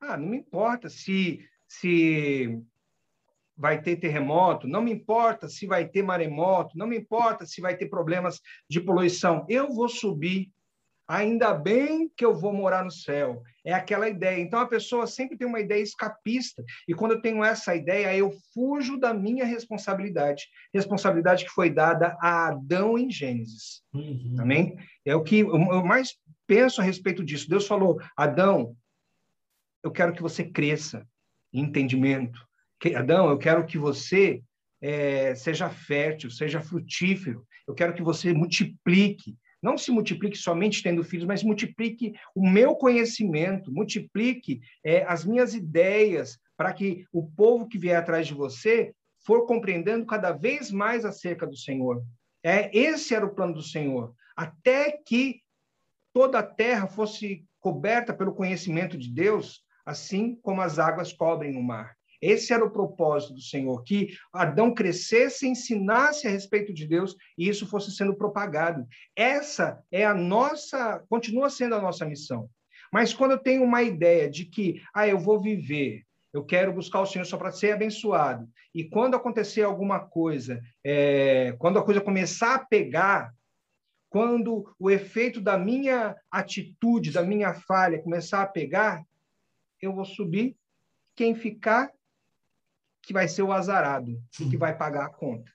[0.00, 2.60] Ah, não me importa se, se
[3.56, 7.76] vai ter terremoto, não me importa se vai ter maremoto, não me importa se vai
[7.76, 9.46] ter problemas de poluição.
[9.48, 10.52] Eu vou subir
[11.06, 13.42] Ainda bem que eu vou morar no céu.
[13.64, 14.40] É aquela ideia.
[14.40, 16.64] Então a pessoa sempre tem uma ideia escapista.
[16.88, 20.44] E quando eu tenho essa ideia, eu fujo da minha responsabilidade.
[20.72, 23.82] Responsabilidade que foi dada a Adão em Gênesis.
[23.92, 24.36] Uhum.
[24.38, 24.76] Amém?
[25.04, 27.50] É o que eu mais penso a respeito disso.
[27.50, 28.74] Deus falou: Adão,
[29.82, 31.06] eu quero que você cresça
[31.52, 32.40] em entendimento.
[32.96, 34.42] Adão, eu quero que você
[34.82, 37.46] é, seja fértil, seja frutífero.
[37.66, 42.76] Eu quero que você multiplique não se multiplique somente tendo filhos, mas multiplique o meu
[42.76, 48.92] conhecimento, multiplique é, as minhas ideias, para que o povo que vier atrás de você
[49.24, 52.04] for compreendendo cada vez mais acerca do Senhor.
[52.42, 55.40] É, esse era o plano do Senhor, até que
[56.12, 61.62] toda a terra fosse coberta pelo conhecimento de Deus, assim como as águas cobrem o
[61.62, 61.96] mar.
[62.24, 67.48] Esse era o propósito do Senhor, que Adão crescesse, ensinasse a respeito de Deus e
[67.48, 68.86] isso fosse sendo propagado.
[69.14, 72.48] Essa é a nossa, continua sendo a nossa missão.
[72.90, 77.00] Mas quando eu tenho uma ideia de que, ah, eu vou viver, eu quero buscar
[77.00, 82.00] o Senhor só para ser abençoado, e quando acontecer alguma coisa, é, quando a coisa
[82.00, 83.34] começar a pegar,
[84.08, 89.04] quando o efeito da minha atitude, da minha falha começar a pegar,
[89.82, 90.56] eu vou subir.
[91.16, 91.92] Quem ficar
[93.06, 95.50] que vai ser o azarado, que vai pagar a conta.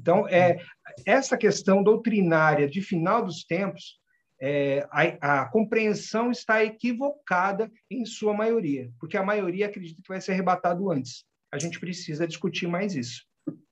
[0.00, 0.58] Então, é,
[1.06, 3.98] essa questão doutrinária de final dos tempos,
[4.40, 10.20] é, a, a, compreensão está equivocada em sua maioria, porque a maioria acredita que vai
[10.20, 11.24] ser arrebatado antes.
[11.52, 13.24] A gente precisa discutir mais isso.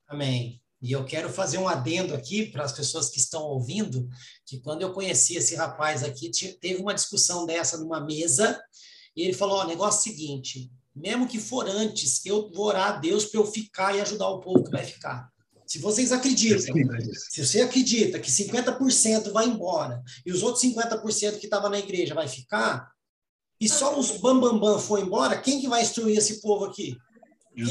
[0.07, 0.61] Amém.
[0.81, 4.09] E eu quero fazer um adendo aqui para as pessoas que estão ouvindo,
[4.45, 8.61] que quando eu conheci esse rapaz aqui, teve uma discussão dessa numa mesa,
[9.15, 12.87] e ele falou, o negócio é o seguinte, mesmo que for antes, eu vou orar
[12.87, 15.31] a Deus para eu ficar e ajudar o povo que vai ficar.
[15.65, 16.75] Se vocês acreditam,
[17.29, 22.13] se você acredita que 50% vai embora e os outros 50% que estavam na igreja
[22.13, 22.91] vai ficar,
[23.59, 26.97] e só os bambambam bam, bam for embora, quem que vai instruir esse povo aqui?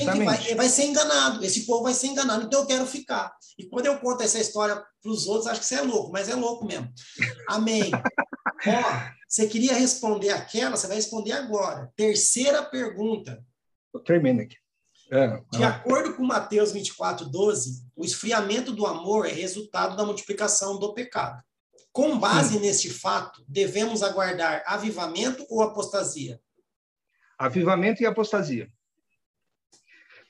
[0.05, 3.33] Vai, vai, ser enganado, esse povo vai ser enganado, então eu quero ficar.
[3.59, 6.29] E quando eu conto essa história para os outros, acho que você é louco, mas
[6.29, 6.89] é louco mesmo.
[7.49, 7.91] Amém.
[8.67, 11.91] Ó, você queria responder aquela, você vai responder agora.
[11.97, 13.45] Terceira pergunta.
[14.05, 14.57] Tremendo aqui.
[15.11, 20.79] É, de acordo com Mateus 24, 12, o esfriamento do amor é resultado da multiplicação
[20.79, 21.43] do pecado.
[21.93, 22.61] Com base Sim.
[22.61, 26.41] neste fato, devemos aguardar avivamento ou apostasia?
[27.39, 28.67] Avivamento e apostasia.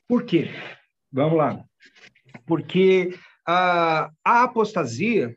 [0.05, 0.49] Por quê?
[1.09, 1.63] Vamos lá.
[2.45, 3.17] Porque
[3.47, 5.33] a, a apostasia,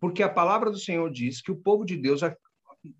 [0.00, 2.22] porque a palavra do Senhor diz que o povo de Deus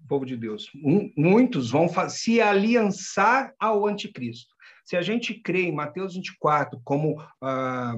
[0.08, 0.70] povo de Deus,
[1.16, 4.54] muitos vão se aliançar ao anticristo.
[4.84, 7.94] Se a gente crê em Mateus 24 como, ah,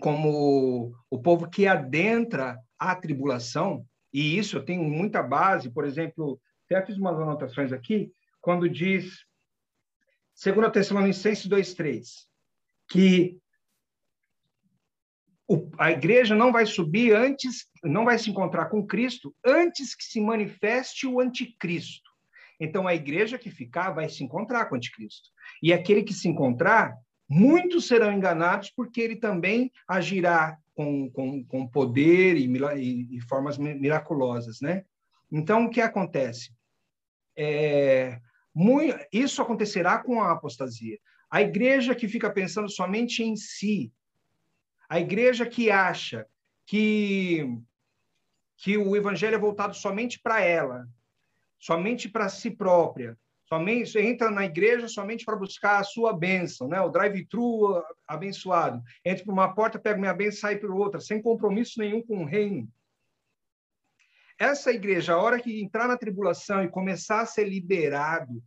[0.00, 6.40] como o povo que adentra a tribulação, e isso eu tenho muita base, por exemplo,
[6.64, 9.24] até fiz umas anotações aqui, quando diz,
[10.42, 12.26] 2 Tessalonicenses 2,3,
[12.88, 13.38] que
[15.48, 20.04] o, a igreja não vai subir antes, não vai se encontrar com Cristo antes que
[20.04, 22.10] se manifeste o anticristo.
[22.58, 25.28] Então, a igreja que ficar vai se encontrar com o anticristo.
[25.62, 26.96] E aquele que se encontrar,
[27.28, 33.58] muitos serão enganados, porque ele também agirá com, com, com poder e, e, e formas
[33.58, 34.84] miraculosas, né?
[35.30, 36.50] Então, o que acontece?
[37.36, 38.18] É,
[38.54, 40.98] muito, isso acontecerá com a apostasia.
[41.30, 43.92] A igreja que fica pensando somente em si,
[44.88, 46.26] a igreja que acha
[46.64, 47.44] que,
[48.56, 50.88] que o evangelho é voltado somente para ela,
[51.58, 53.18] somente para si própria,
[53.48, 56.80] somente entra na igreja somente para buscar a sua bênção, né?
[56.80, 58.82] O drive-thru abençoado.
[59.04, 62.26] Entra por uma porta, pega minha bênção, sai por outra, sem compromisso nenhum com o
[62.26, 62.68] reino.
[64.38, 68.42] Essa igreja, a hora que entrar na tribulação e começar a ser liberado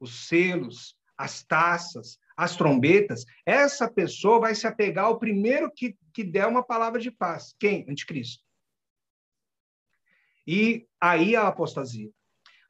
[0.00, 6.22] os selos, as taças, as trombetas, essa pessoa vai se apegar ao primeiro que, que
[6.22, 7.52] der uma palavra de paz.
[7.58, 7.84] Quem?
[7.88, 8.44] Anticristo.
[10.46, 12.08] E aí a apostasia.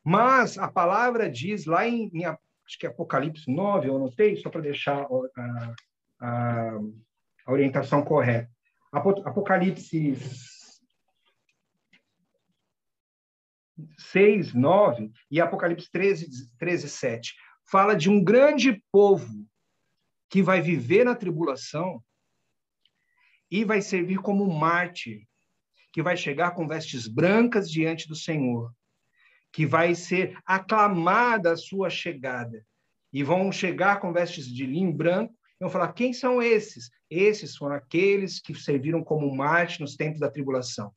[0.02, 4.48] Mas a palavra diz lá em, em acho que é Apocalipse 9, eu anotei, só
[4.48, 5.74] para deixar a,
[6.18, 6.78] a,
[7.46, 8.50] a, orientação correta.
[8.90, 10.16] Apocalipse
[13.98, 17.34] 6, 9 e Apocalipse 13, 13, 7
[17.70, 19.46] fala de um grande povo
[20.28, 22.02] que vai viver na tribulação
[23.50, 25.26] e vai servir como mártir,
[25.92, 28.72] que vai chegar com vestes brancas diante do Senhor
[29.52, 32.64] que vai ser aclamada a sua chegada.
[33.12, 36.90] E vão chegar com vestes de linho branco e vão falar: quem são esses?
[37.10, 40.92] Esses foram aqueles que serviram como Marte nos tempos da tribulação.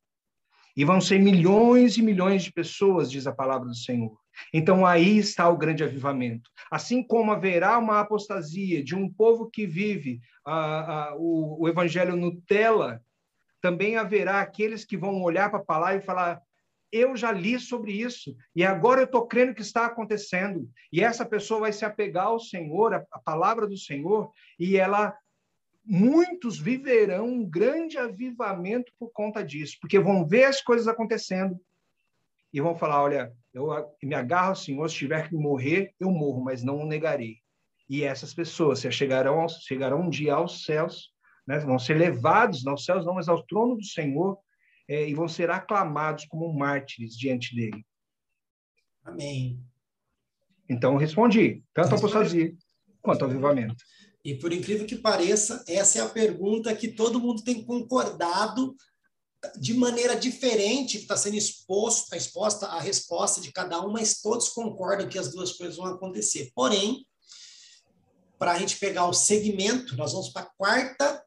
[0.76, 4.18] E vão ser milhões e milhões de pessoas, diz a palavra do Senhor.
[4.54, 6.50] Então aí está o grande avivamento.
[6.72, 10.22] Assim como haverá uma apostasia de um povo que vive
[11.18, 13.02] o, o evangelho Nutella,
[13.62, 16.42] também haverá aqueles que vão olhar para a palavra e falar:
[16.92, 20.70] eu já li sobre isso e agora eu estou crendo que está acontecendo.
[20.92, 24.30] E essa pessoa vai se apegar ao Senhor, a palavra do Senhor,
[24.60, 25.16] e ela
[25.84, 31.60] muitos viverão um grande avivamento por conta disso, porque vão ver as coisas acontecendo
[32.54, 33.68] e vão falar: olha, eu
[34.02, 37.38] me agarro ao Senhor, se tiver que morrer, eu morro, mas não o negarei.
[37.90, 41.12] E essas pessoas chegarão, chegarão um dia aos céus,
[41.46, 41.60] né?
[41.60, 44.38] vão ser levados, não aos céus, não, mas ao trono do Senhor,
[44.88, 47.86] é, e vão ser aclamados como mártires diante dele.
[49.04, 49.60] Amém.
[50.70, 52.54] Então, respondi, tanto a apostasia
[53.02, 53.76] quanto ao avivamento.
[54.24, 58.76] E por incrível que pareça, essa é a pergunta que todo mundo tem concordado
[59.58, 64.50] de maneira diferente, que está sendo exposto, exposta a resposta de cada um, mas todos
[64.50, 66.52] concordam que as duas coisas vão acontecer.
[66.54, 67.06] Porém,
[68.38, 71.26] para a gente pegar o segmento, nós vamos para a quarta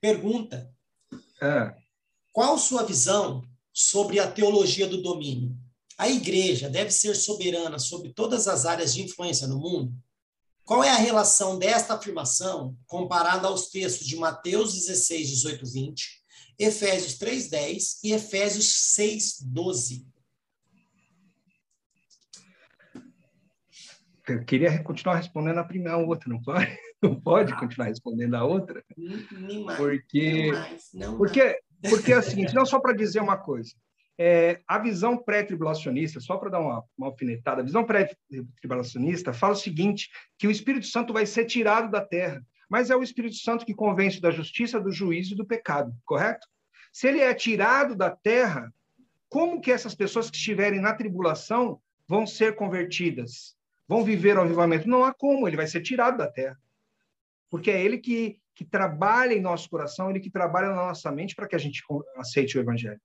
[0.00, 0.68] pergunta.
[1.40, 1.74] É.
[2.32, 3.42] Qual sua visão
[3.72, 5.56] sobre a teologia do domínio?
[5.96, 9.94] A igreja deve ser soberana sobre todas as áreas de influência no mundo?
[10.64, 16.24] Qual é a relação desta afirmação comparada aos textos de Mateus 16, 18, 20,
[16.58, 20.06] Efésios 3, 10 e Efésios 6, 12?
[24.26, 26.66] Eu queria continuar respondendo a primeira a outra, não pode?
[27.04, 28.82] Não pode continuar respondendo a outra?
[28.96, 31.56] Nem mais, porque, não mais, não porque mais.
[31.90, 33.74] Porque é o seguinte, não só para dizer uma coisa,
[34.18, 39.56] é, a visão pré-tribulacionista, só para dar uma, uma alfinetada, a visão pré-tribulacionista fala o
[39.56, 43.66] seguinte, que o Espírito Santo vai ser tirado da terra, mas é o Espírito Santo
[43.66, 46.46] que convence da justiça, do juízo e do pecado, correto?
[46.92, 48.72] Se ele é tirado da terra,
[49.28, 53.56] como que essas pessoas que estiverem na tribulação vão ser convertidas?
[53.88, 54.88] Vão viver o avivamento?
[54.88, 56.56] Não há como, ele vai ser tirado da terra.
[57.50, 61.34] Porque é ele que que trabalha em nosso coração, ele que trabalha na nossa mente
[61.34, 61.82] para que a gente
[62.16, 63.00] aceite o evangelho.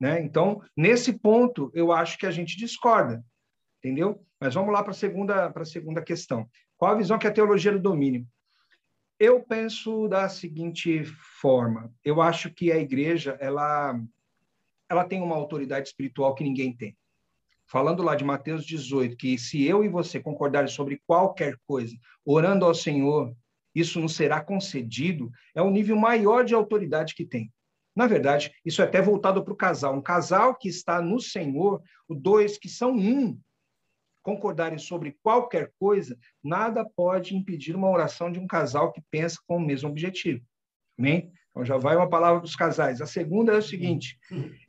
[0.00, 0.22] Né?
[0.22, 3.22] Então, nesse ponto, eu acho que a gente discorda,
[3.78, 4.24] entendeu?
[4.40, 6.48] Mas vamos lá para a segunda, a segunda questão.
[6.78, 8.26] Qual a visão que a teologia do domínio?
[9.18, 11.04] Eu penso da seguinte
[11.42, 14.00] forma: eu acho que a igreja ela,
[14.88, 16.96] ela tem uma autoridade espiritual que ninguém tem.
[17.66, 21.94] Falando lá de Mateus 18, que se eu e você concordarem sobre qualquer coisa,
[22.24, 23.32] orando ao Senhor
[23.74, 27.52] isso não será concedido, é o nível maior de autoridade que tem.
[27.94, 29.94] Na verdade, isso é até voltado para o casal.
[29.94, 33.38] Um casal que está no Senhor, os dois que são um,
[34.22, 39.56] concordarem sobre qualquer coisa, nada pode impedir uma oração de um casal que pensa com
[39.56, 40.44] o mesmo objetivo.
[40.98, 41.32] Amém?
[41.50, 43.00] Então já vai uma palavra dos casais.
[43.00, 44.18] A segunda é o seguinte: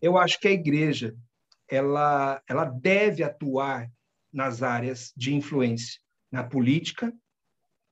[0.01, 1.15] eu acho que a igreja
[1.69, 3.89] ela, ela deve atuar
[4.32, 5.99] nas áreas de influência,
[6.32, 7.13] na política,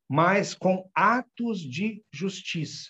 [0.07, 2.89] mas com atos de justiça.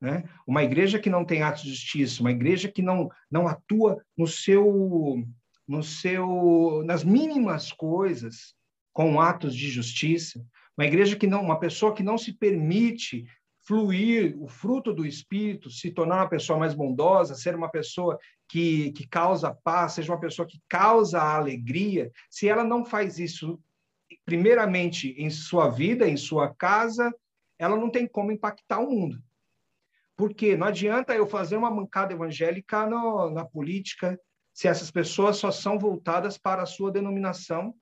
[0.00, 0.24] Né?
[0.46, 4.26] Uma igreja que não tem atos de justiça, uma igreja que não, não atua no
[4.26, 5.24] seu,
[5.66, 8.54] no seu, nas mínimas coisas,
[8.92, 10.44] com atos de justiça.
[10.76, 13.26] Uma igreja que não, uma pessoa que não se permite
[13.66, 18.18] fluir o fruto do Espírito, se tornar uma pessoa mais bondosa, ser uma pessoa
[18.48, 23.60] que, que causa paz, seja uma pessoa que causa alegria, se ela não faz isso,
[24.24, 27.12] primeiramente em sua vida, em sua casa,
[27.58, 29.20] ela não tem como impactar o mundo.
[30.16, 34.18] Porque não adianta eu fazer uma mancada evangélica no, na política
[34.52, 37.74] se essas pessoas só são voltadas para a sua denominação,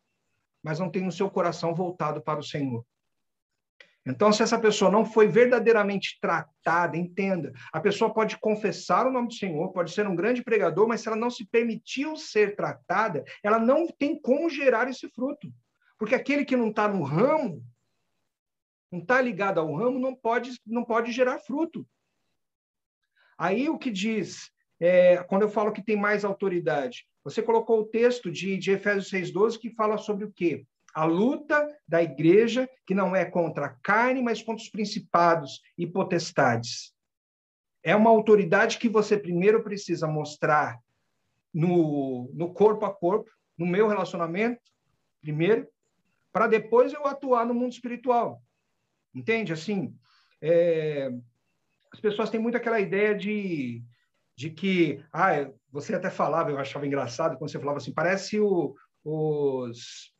[0.60, 2.84] mas não têm o seu coração voltado para o Senhor.
[4.06, 9.28] Então, se essa pessoa não foi verdadeiramente tratada, entenda, a pessoa pode confessar o nome
[9.28, 13.24] do Senhor, pode ser um grande pregador, mas se ela não se permitiu ser tratada,
[13.42, 15.50] ela não tem como gerar esse fruto.
[15.96, 17.64] Porque aquele que não está no ramo,
[18.92, 21.86] não está ligado ao ramo, não pode, não pode gerar fruto.
[23.38, 27.86] Aí o que diz, é, quando eu falo que tem mais autoridade, você colocou o
[27.86, 30.66] texto de, de Efésios 6,12 que fala sobre o quê?
[30.94, 35.86] A luta da igreja, que não é contra a carne, mas contra os principados e
[35.86, 36.94] potestades.
[37.82, 40.78] É uma autoridade que você primeiro precisa mostrar
[41.52, 44.60] no, no corpo a corpo, no meu relacionamento,
[45.20, 45.68] primeiro,
[46.32, 48.42] para depois eu atuar no mundo espiritual.
[49.14, 49.52] Entende?
[49.52, 49.96] Assim,
[50.42, 51.10] é,
[51.94, 53.80] as pessoas têm muito aquela ideia de,
[54.36, 58.74] de que, ah, você até falava, eu achava engraçado quando você falava assim, parece o,
[59.04, 60.12] os,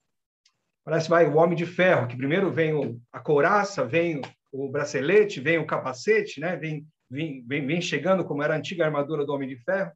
[0.84, 4.20] parece vai o homem de ferro, que primeiro vem o, a couraça, vem
[4.52, 6.54] o, o bracelete, vem o capacete, né?
[6.56, 9.90] Vem, vem, vem, vem chegando como era a antiga armadura do homem de ferro.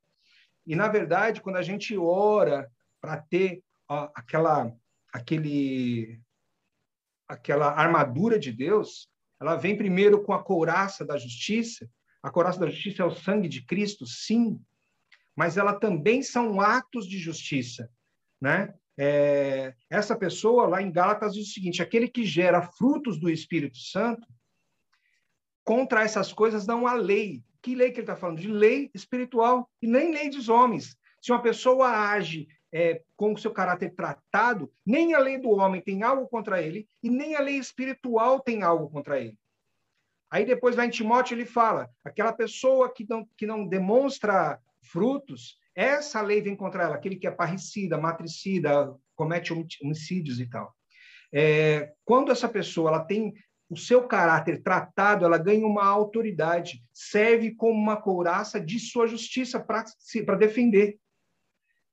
[0.67, 2.69] E na verdade, quando a gente ora
[3.01, 4.73] para ter ó, aquela
[5.13, 6.21] aquele
[7.29, 9.09] aquela armadura de Deus,
[9.41, 11.89] ela vem primeiro com a couraça da justiça.
[12.23, 14.61] A couraça da justiça é o sangue de Cristo, sim,
[15.37, 17.89] mas ela também são atos de justiça,
[18.41, 18.75] né?
[19.01, 23.79] É, essa pessoa lá em Gálatas diz o seguinte: aquele que gera frutos do Espírito
[23.79, 24.27] Santo,
[25.65, 27.45] contra essas coisas não há lei.
[27.63, 28.41] Que lei que ele está falando?
[28.41, 30.97] De lei espiritual e nem lei dos homens.
[31.23, 35.81] Se uma pessoa age é, com o seu caráter tratado, nem a lei do homem
[35.81, 39.37] tem algo contra ele e nem a lei espiritual tem algo contra ele.
[40.31, 45.59] Aí depois lá em Timóteo ele fala, aquela pessoa que não, que não demonstra frutos,
[45.75, 50.75] essa lei vem contra ela, aquele que é parricida, matricida, comete homicídios e tal.
[51.33, 53.33] É, quando essa pessoa ela tem
[53.71, 59.61] o seu caráter tratado, ela ganha uma autoridade, serve como uma couraça de sua justiça
[59.61, 60.99] para defender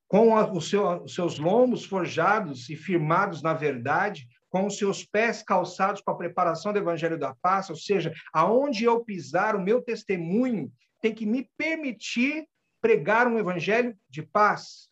[0.08, 5.44] com a, seu, os seus lombos forjados e firmados na verdade, com os seus pés
[5.44, 9.82] calçados para a preparação do evangelho da paz, ou seja, aonde eu pisar, o meu
[9.82, 12.48] testemunho tem que me permitir
[12.82, 14.90] pregar um evangelho de paz.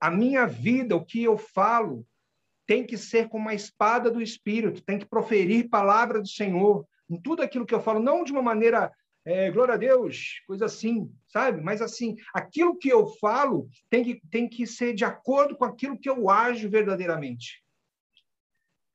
[0.00, 2.06] A minha vida, o que eu falo,
[2.66, 6.86] tem que ser como uma espada do Espírito, tem que proferir palavra do Senhor.
[7.10, 8.92] Em tudo aquilo que eu falo, não de uma maneira
[9.28, 11.60] é, glória a Deus, coisa assim, sabe?
[11.60, 15.98] Mas assim, aquilo que eu falo tem que, tem que ser de acordo com aquilo
[15.98, 17.62] que eu ajo verdadeiramente.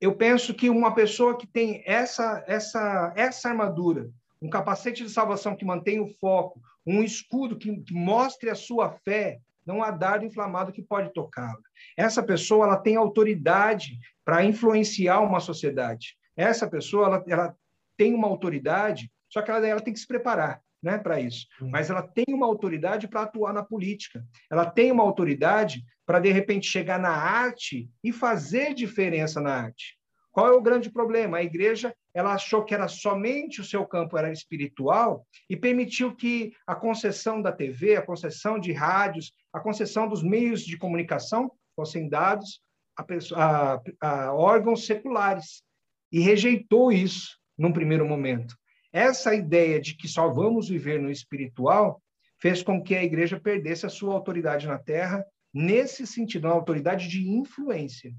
[0.00, 4.10] Eu penso que uma pessoa que tem essa, essa, essa armadura,
[4.42, 8.90] um capacete de salvação que mantém o foco, um escudo que, que mostre a sua
[8.90, 11.62] fé, não há dardo inflamado que pode tocá-la.
[11.96, 16.16] Essa pessoa ela tem autoridade para influenciar uma sociedade.
[16.36, 17.56] Essa pessoa ela, ela
[17.96, 21.48] tem uma autoridade só que ela, ela tem que se preparar né, para isso.
[21.60, 24.24] Mas ela tem uma autoridade para atuar na política.
[24.48, 29.98] Ela tem uma autoridade para, de repente, chegar na arte e fazer diferença na arte.
[30.30, 31.38] Qual é o grande problema?
[31.38, 36.52] A igreja ela achou que era somente o seu campo era espiritual e permitiu que
[36.64, 42.08] a concessão da TV, a concessão de rádios, a concessão dos meios de comunicação fossem
[42.08, 42.60] dados
[42.96, 43.04] a,
[43.34, 45.64] a, a órgãos seculares
[46.12, 48.54] e rejeitou isso num primeiro momento.
[48.94, 52.00] Essa ideia de que só vamos viver no espiritual
[52.40, 57.08] fez com que a igreja perdesse a sua autoridade na terra, nesse sentido, uma autoridade
[57.08, 58.14] de influência.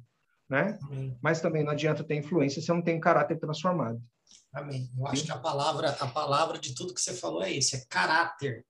[0.49, 0.78] Né?
[1.21, 4.03] Mas também não adianta ter influência se não tem caráter transformado.
[4.53, 4.91] Amém.
[4.97, 7.86] Eu acho que a palavra, a palavra de tudo que você falou é isso, é
[7.89, 8.65] caráter.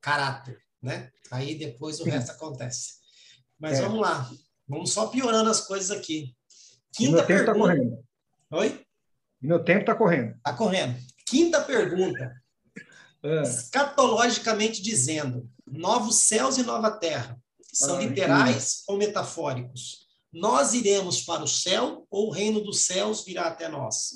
[0.00, 1.10] Caráter, né?
[1.30, 2.10] Aí depois o Sim.
[2.10, 2.94] resto acontece.
[3.58, 3.82] Mas é.
[3.82, 4.30] vamos lá.
[4.66, 6.34] Vamos só piorando as coisas aqui.
[6.94, 8.04] Quinta meu tempo está correndo.
[8.50, 8.86] Oi?
[9.42, 10.36] Meu tempo está correndo.
[10.36, 10.98] Está correndo.
[11.26, 12.34] Quinta pergunta.
[13.22, 13.42] É.
[13.42, 17.38] Escatologicamente dizendo, novos céus e nova terra,
[17.72, 20.06] são ah, literais ou metafóricos?
[20.32, 24.10] Nós iremos para o céu ou o reino dos céus virá até nós?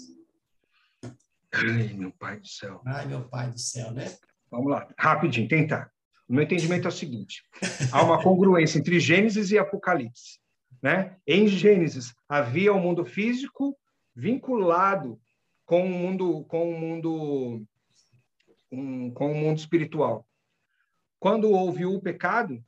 [1.52, 2.82] Ai, meu pai do céu.
[2.86, 4.16] Ai, meu pai do céu, né?
[4.50, 5.90] Vamos lá, rapidinho, tentar.
[6.28, 7.42] O meu entendimento é o seguinte:
[7.90, 10.38] há uma congruência entre Gênesis e Apocalipse.
[10.82, 11.16] Né?
[11.26, 13.76] Em Gênesis havia o mundo físico
[14.14, 15.20] vinculado
[15.68, 17.62] com o mundo com o mundo
[18.72, 20.26] um, com o mundo espiritual.
[21.20, 22.64] Quando houve o pecado,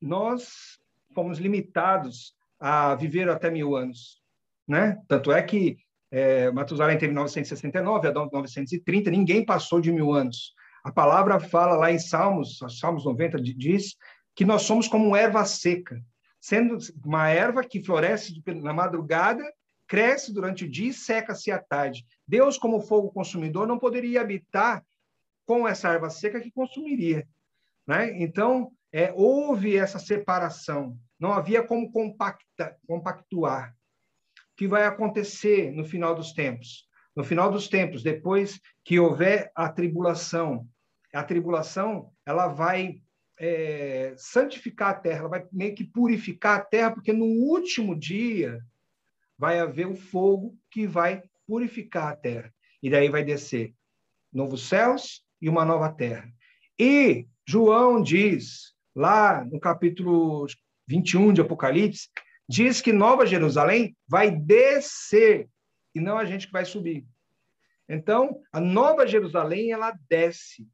[0.00, 0.78] nós
[1.14, 4.22] fomos limitados a viver até mil anos,
[4.66, 4.98] né?
[5.06, 5.76] Tanto é que
[6.10, 10.54] é, Matusalém teve 969, Adão 930, ninguém passou de mil anos.
[10.82, 13.96] A palavra fala lá em Salmos, Salmos 90 diz
[14.34, 16.02] que nós somos como erva seca,
[16.40, 19.44] sendo uma erva que floresce na madrugada,
[19.88, 22.06] cresce durante o dia e seca-se à tarde.
[22.26, 24.84] Deus, como fogo consumidor, não poderia habitar
[25.46, 27.26] com essa erva seca que consumiria.
[27.86, 28.22] Né?
[28.22, 33.74] Então, é, houve essa separação, não havia como compacta, compactuar.
[34.52, 36.86] O que vai acontecer no final dos tempos?
[37.16, 40.68] No final dos tempos, depois que houver a tribulação,
[41.14, 43.00] a tribulação ela vai
[43.38, 48.60] é, santificar a terra, ela vai meio que purificar a terra, porque no último dia
[49.38, 52.52] vai haver o fogo que vai purificar a terra.
[52.82, 53.74] E daí vai descer
[54.32, 56.30] novos céus e uma nova terra.
[56.78, 60.46] E João diz, lá no capítulo
[60.86, 62.08] 21 de Apocalipse,
[62.48, 65.48] diz que Nova Jerusalém vai descer
[65.94, 67.06] e não a gente que vai subir.
[67.88, 70.68] Então, a Nova Jerusalém, ela desce.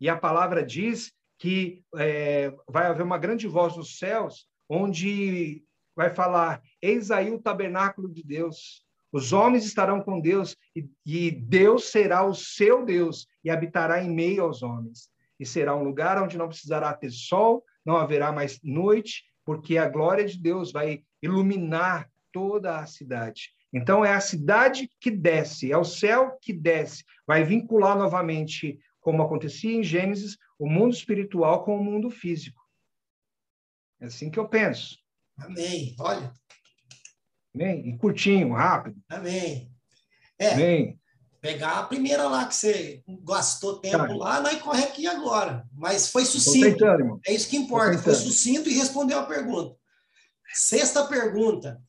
[0.00, 5.63] E a palavra diz que é, vai haver uma grande voz nos céus, onde
[5.96, 8.84] vai falar: Eis aí o tabernáculo de Deus.
[9.12, 14.10] Os homens estarão com Deus e, e Deus será o seu Deus e habitará em
[14.10, 15.08] meio aos homens.
[15.38, 19.88] E será um lugar onde não precisará ter sol, não haverá mais noite, porque a
[19.88, 23.50] glória de Deus vai iluminar toda a cidade.
[23.72, 29.22] Então, é a cidade que desce, é o céu que desce, vai vincular novamente, como
[29.22, 32.62] acontecia em Gênesis, o mundo espiritual com o mundo físico.
[34.00, 35.03] É assim que eu penso.
[35.38, 35.94] Amém.
[35.98, 36.32] Olha,
[37.54, 37.88] Amém?
[37.88, 38.96] E curtinho, rápido.
[39.08, 39.70] Amém.
[40.38, 40.98] É, Amém.
[41.40, 44.14] pegar a primeira lá que você gastou tempo Tá.
[44.16, 45.64] lá, nós corre aqui agora.
[45.72, 46.66] Mas foi sucinto.
[46.78, 47.20] tentando.
[47.26, 47.98] É isso que importa.
[47.98, 49.76] Foi sucinto e respondeu a pergunta.
[50.52, 51.80] Sexta pergunta.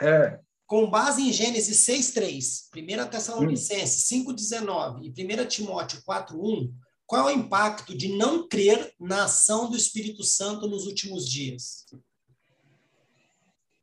[0.00, 4.24] É, Com base em Gênesis 6:3, 1 Tessalonicenses Hum.
[4.34, 6.72] 5:19 e 1 Timóteo 4:1,
[7.06, 11.84] qual é o impacto de não crer na ação do Espírito Santo nos últimos dias?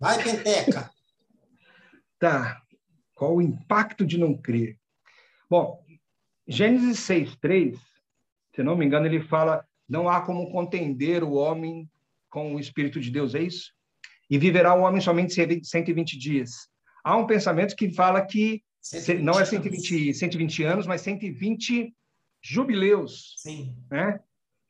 [0.01, 0.89] Vai, Penteca.
[2.17, 2.59] tá.
[3.13, 4.75] Qual o impacto de não crer?
[5.47, 5.85] Bom,
[6.47, 7.77] Gênesis 6:3,
[8.55, 11.87] se não me engano, ele fala: não há como contender o homem
[12.31, 13.73] com o Espírito de Deus, é isso?
[14.27, 16.67] E viverá o homem somente 120 dias.
[17.03, 18.63] Há um pensamento que fala que
[19.21, 21.93] não é 120, 120 anos, mas 120
[22.41, 23.75] jubileus, Sim.
[23.91, 24.19] né?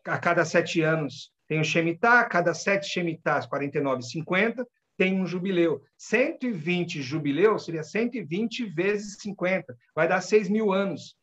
[0.04, 4.68] A cada sete anos tem o Shemitah, a cada sete Shemitahs, 49, 50,
[5.02, 5.82] tem um jubileu.
[5.98, 11.16] 120 jubileus seria 120 vezes 50, vai dar 6 mil anos,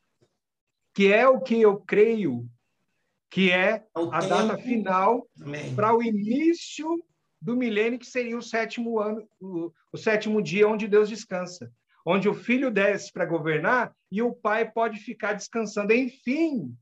[0.93, 2.45] que é o que eu creio
[3.31, 5.29] que é a data final
[5.77, 6.89] para o início
[7.41, 11.71] do milênio, que seria o sétimo ano, o, o sétimo dia onde Deus descansa,
[12.05, 15.93] onde o filho desce para governar e o pai pode ficar descansando.
[15.93, 16.77] Enfim,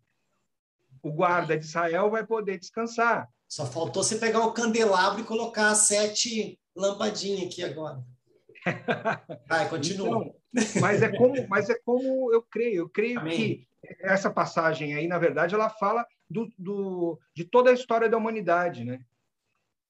[1.02, 3.28] o guarda de Israel vai poder descansar.
[3.46, 8.04] Só faltou você pegar o candelabro e colocar sete lampadinhas aqui agora.
[9.48, 10.08] Vai, continua.
[10.08, 10.34] Então,
[10.80, 12.82] mas é como, mas é como eu creio.
[12.82, 13.36] Eu creio Amém.
[13.36, 13.68] que
[14.00, 18.84] essa passagem aí, na verdade, ela fala do, do, de toda a história da humanidade,
[18.84, 19.00] né?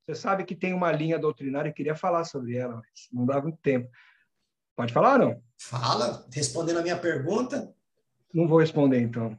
[0.06, 3.40] Você sabe que tem uma linha doutrinária, eu queria falar sobre ela, mas não dá
[3.40, 3.90] muito tempo.
[4.76, 5.42] Pode falar não?
[5.58, 7.74] Fala, respondendo a minha pergunta.
[8.32, 9.36] Não vou responder, então.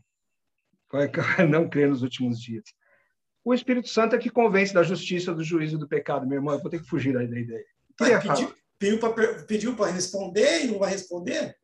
[0.93, 1.07] É
[1.47, 2.65] não crer nos últimos dias?
[3.47, 6.53] O Espírito Santo é que convence da justiça, do juízo e do pecado, meu irmão.
[6.53, 7.63] Eu vou ter que fugir da ideia.
[7.97, 8.35] Queria falar.
[8.35, 11.55] pediu pediu para pediu para responder e não vai responder?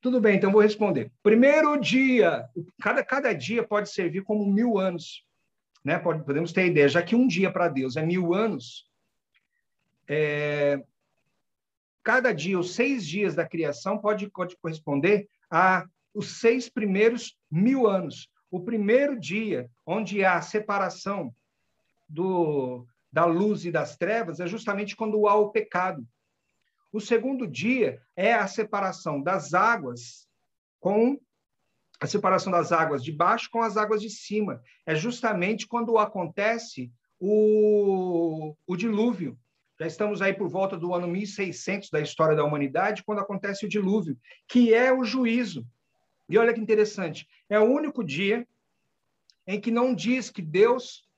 [0.00, 1.12] Tudo bem, então vou responder.
[1.22, 2.44] Primeiro dia,
[2.82, 5.24] cada, cada dia pode servir como mil anos.
[5.84, 5.96] Né?
[5.96, 8.84] Pode, podemos ter ideia, já que um dia para Deus é mil anos,
[10.08, 10.82] é,
[12.02, 17.86] cada dia, os seis dias da criação, pode, pode corresponder a os seis primeiros mil
[17.86, 18.28] anos.
[18.50, 21.34] O primeiro dia, onde há a separação
[22.08, 26.06] do, da luz e das trevas, é justamente quando há o pecado.
[26.92, 30.26] O segundo dia é a separação das águas
[30.80, 31.20] com
[32.00, 34.62] a separação das águas de baixo com as águas de cima.
[34.86, 39.38] É justamente quando acontece o, o dilúvio.
[39.78, 43.68] Já estamos aí por volta do ano 1600 da história da humanidade, quando acontece o
[43.68, 44.16] dilúvio,
[44.48, 45.66] que é o juízo.
[46.28, 48.46] E olha que interessante, é o único dia
[49.46, 51.08] em que não diz que Deus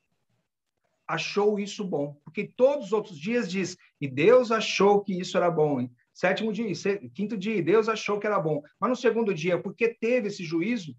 [1.07, 5.51] achou isso bom, porque todos os outros dias diz e Deus achou que isso era
[5.51, 5.89] bom.
[6.15, 6.67] Sétimo dia,
[7.15, 8.63] quinto dia, Deus achou que era bom.
[8.79, 10.95] Mas no segundo dia, porque teve esse juízo,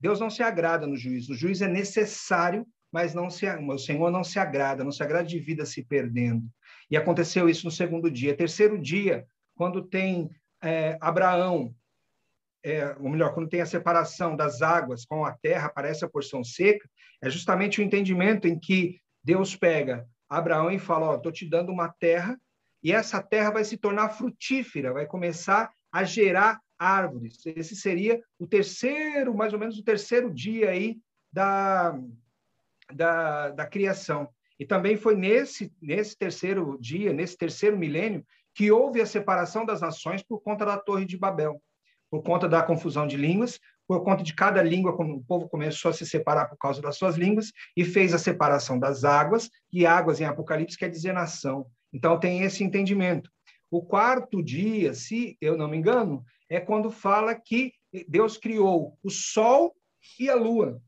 [0.00, 1.32] Deus não se agrada no juízo.
[1.32, 5.26] O juízo é necessário, mas não se, o Senhor não se agrada, não se agrada
[5.26, 6.48] de vida se perdendo.
[6.90, 8.36] E aconteceu isso no segundo dia.
[8.36, 10.30] Terceiro dia, quando tem
[10.62, 11.74] é, Abraão,
[12.62, 16.44] é, ou melhor, quando tem a separação das águas com a terra, aparece a porção
[16.44, 16.88] seca,
[17.22, 21.72] é justamente o entendimento em que Deus pega Abraão e fala: Ó, estou te dando
[21.72, 22.38] uma terra,
[22.82, 27.44] e essa terra vai se tornar frutífera, vai começar a gerar árvores.
[27.44, 30.98] Esse seria o terceiro, mais ou menos o terceiro dia aí
[31.30, 31.98] da,
[32.92, 34.28] da, da criação.
[34.58, 39.80] E também foi nesse, nesse terceiro dia, nesse terceiro milênio, que houve a separação das
[39.80, 41.62] nações por conta da Torre de Babel,
[42.10, 45.90] por conta da confusão de línguas, por conta de cada língua, como o povo começou
[45.90, 49.86] a se separar por causa das suas línguas, e fez a separação das águas, e
[49.86, 51.66] águas em Apocalipse quer dizer nação.
[51.92, 53.30] Então tem esse entendimento.
[53.70, 57.72] O quarto dia, se eu não me engano, é quando fala que
[58.08, 59.74] Deus criou o sol
[60.18, 60.80] e a lua.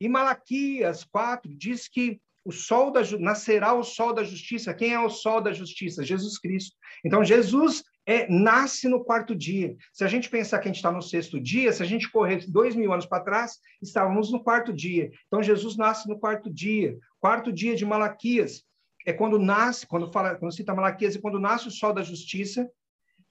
[0.00, 4.72] E Malaquias 4 diz que o sol da nascerá o sol da justiça.
[4.72, 6.04] Quem é o sol da justiça?
[6.04, 6.76] Jesus Cristo.
[7.04, 9.76] Então Jesus é, nasce no quarto dia.
[9.92, 12.44] Se a gente pensar que a gente está no sexto dia, se a gente correr
[12.48, 15.10] dois mil anos para trás, estávamos no quarto dia.
[15.26, 16.96] Então Jesus nasce no quarto dia.
[17.18, 18.62] Quarto dia de Malaquias
[19.04, 22.68] é quando nasce, quando fala, quando cita Malaquias, é quando nasce o sol da justiça,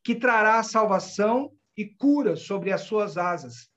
[0.03, 3.69] que trará salvação e cura sobre as suas asas.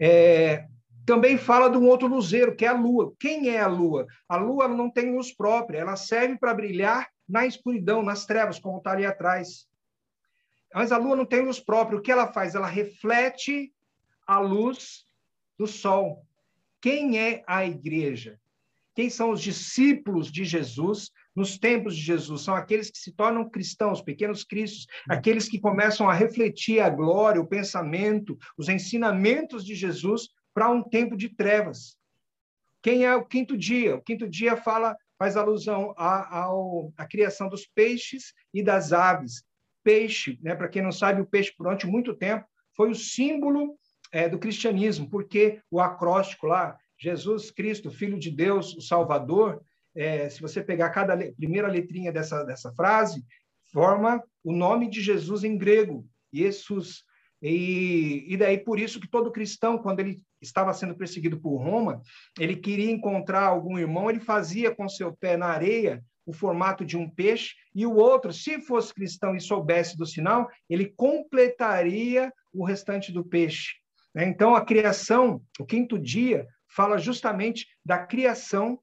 [0.00, 0.66] É,
[1.06, 3.12] também fala de um outro luzeiro, que é a lua.
[3.18, 4.06] Quem é a lua?
[4.28, 8.78] A lua não tem luz própria, ela serve para brilhar na escuridão, nas trevas, como
[8.78, 9.66] está ali atrás.
[10.74, 11.98] Mas a lua não tem luz própria.
[11.98, 12.54] O que ela faz?
[12.54, 13.72] Ela reflete
[14.26, 15.04] a luz
[15.58, 16.26] do sol.
[16.80, 18.40] Quem é a igreja?
[18.94, 23.48] Quem são os discípulos de Jesus nos tempos de Jesus, são aqueles que se tornam
[23.48, 29.74] cristãos, pequenos cristos, aqueles que começam a refletir a glória, o pensamento, os ensinamentos de
[29.74, 31.96] Jesus para um tempo de trevas.
[32.82, 33.96] Quem é o quinto dia?
[33.96, 36.46] O quinto dia fala, faz alusão à,
[36.96, 39.42] à, criação dos peixes e das aves.
[39.82, 43.76] Peixe, né, para quem não sabe, o peixe, durante muito tempo, foi o símbolo
[44.12, 49.62] é, do cristianismo, porque o acróstico lá, Jesus Cristo, Filho de Deus, o Salvador,
[49.94, 53.24] é, se você pegar cada le primeira letrinha dessa, dessa frase,
[53.72, 57.02] forma o nome de Jesus em grego, Jesus.
[57.40, 62.00] E, e daí por isso que todo cristão, quando ele estava sendo perseguido por Roma,
[62.38, 66.96] ele queria encontrar algum irmão, ele fazia com seu pé na areia o formato de
[66.96, 72.64] um peixe, e o outro, se fosse cristão e soubesse do sinal, ele completaria o
[72.64, 73.74] restante do peixe.
[74.14, 74.26] Né?
[74.26, 78.78] Então, a criação, o quinto dia, fala justamente da criação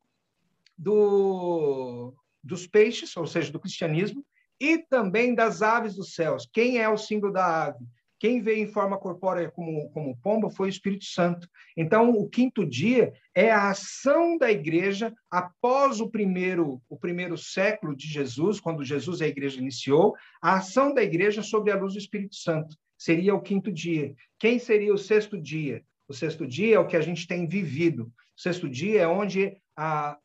[0.77, 2.13] do,
[2.43, 4.25] dos peixes, ou seja, do cristianismo,
[4.59, 6.47] e também das aves dos céus.
[6.51, 7.85] Quem é o símbolo da ave?
[8.19, 11.47] Quem veio em forma corpórea como, como pomba foi o Espírito Santo.
[11.75, 17.95] Então, o quinto dia é a ação da igreja após o primeiro, o primeiro século
[17.95, 21.93] de Jesus, quando Jesus e a igreja iniciou, a ação da igreja sobre a luz
[21.93, 22.75] do Espírito Santo.
[22.97, 24.13] Seria o quinto dia.
[24.37, 25.81] Quem seria o sexto dia?
[26.05, 28.11] O sexto dia é o que a gente tem vivido.
[28.37, 30.17] O sexto dia é onde a,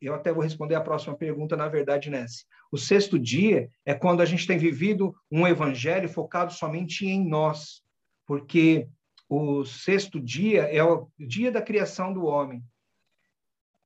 [0.00, 2.44] eu até vou responder a próxima pergunta, na verdade, nessa.
[2.70, 7.82] O sexto dia é quando a gente tem vivido um evangelho focado somente em nós,
[8.26, 8.88] porque
[9.28, 12.62] o sexto dia é o dia da criação do homem.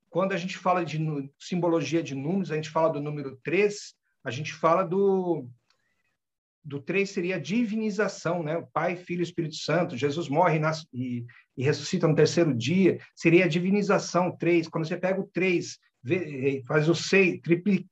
[0.09, 0.99] Quando a gente fala de
[1.39, 5.47] simbologia de números, a gente fala do número 3, a gente fala do
[6.63, 8.57] do 3 seria a divinização, né?
[8.57, 9.97] O Pai, Filho e Espírito Santo.
[9.97, 11.25] Jesus morre nasce, e,
[11.57, 12.99] e ressuscita no terceiro dia.
[13.15, 14.67] Seria a divinização, 3.
[14.67, 15.79] Quando você pega o 3
[16.67, 17.85] faz o 6, triplica,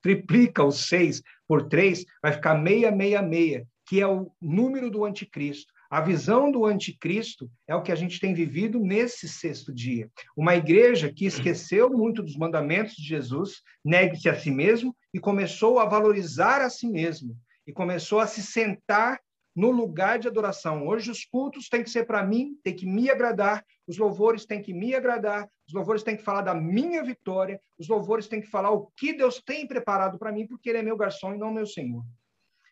[0.00, 5.72] triplica o 6 por 3, vai ficar 666, que é o número do anticristo.
[5.90, 10.10] A visão do anticristo é o que a gente tem vivido nesse sexto dia.
[10.36, 15.78] Uma igreja que esqueceu muito dos mandamentos de Jesus, negue-se a si mesmo e começou
[15.78, 17.34] a valorizar a si mesmo.
[17.66, 19.18] E começou a se sentar
[19.56, 20.86] no lugar de adoração.
[20.86, 24.60] Hoje os cultos têm que ser para mim, tem que me agradar, os louvores têm
[24.60, 28.46] que me agradar, os louvores têm que falar da minha vitória, os louvores têm que
[28.46, 31.52] falar o que Deus tem preparado para mim, porque Ele é meu garçom e não
[31.52, 32.02] meu Senhor.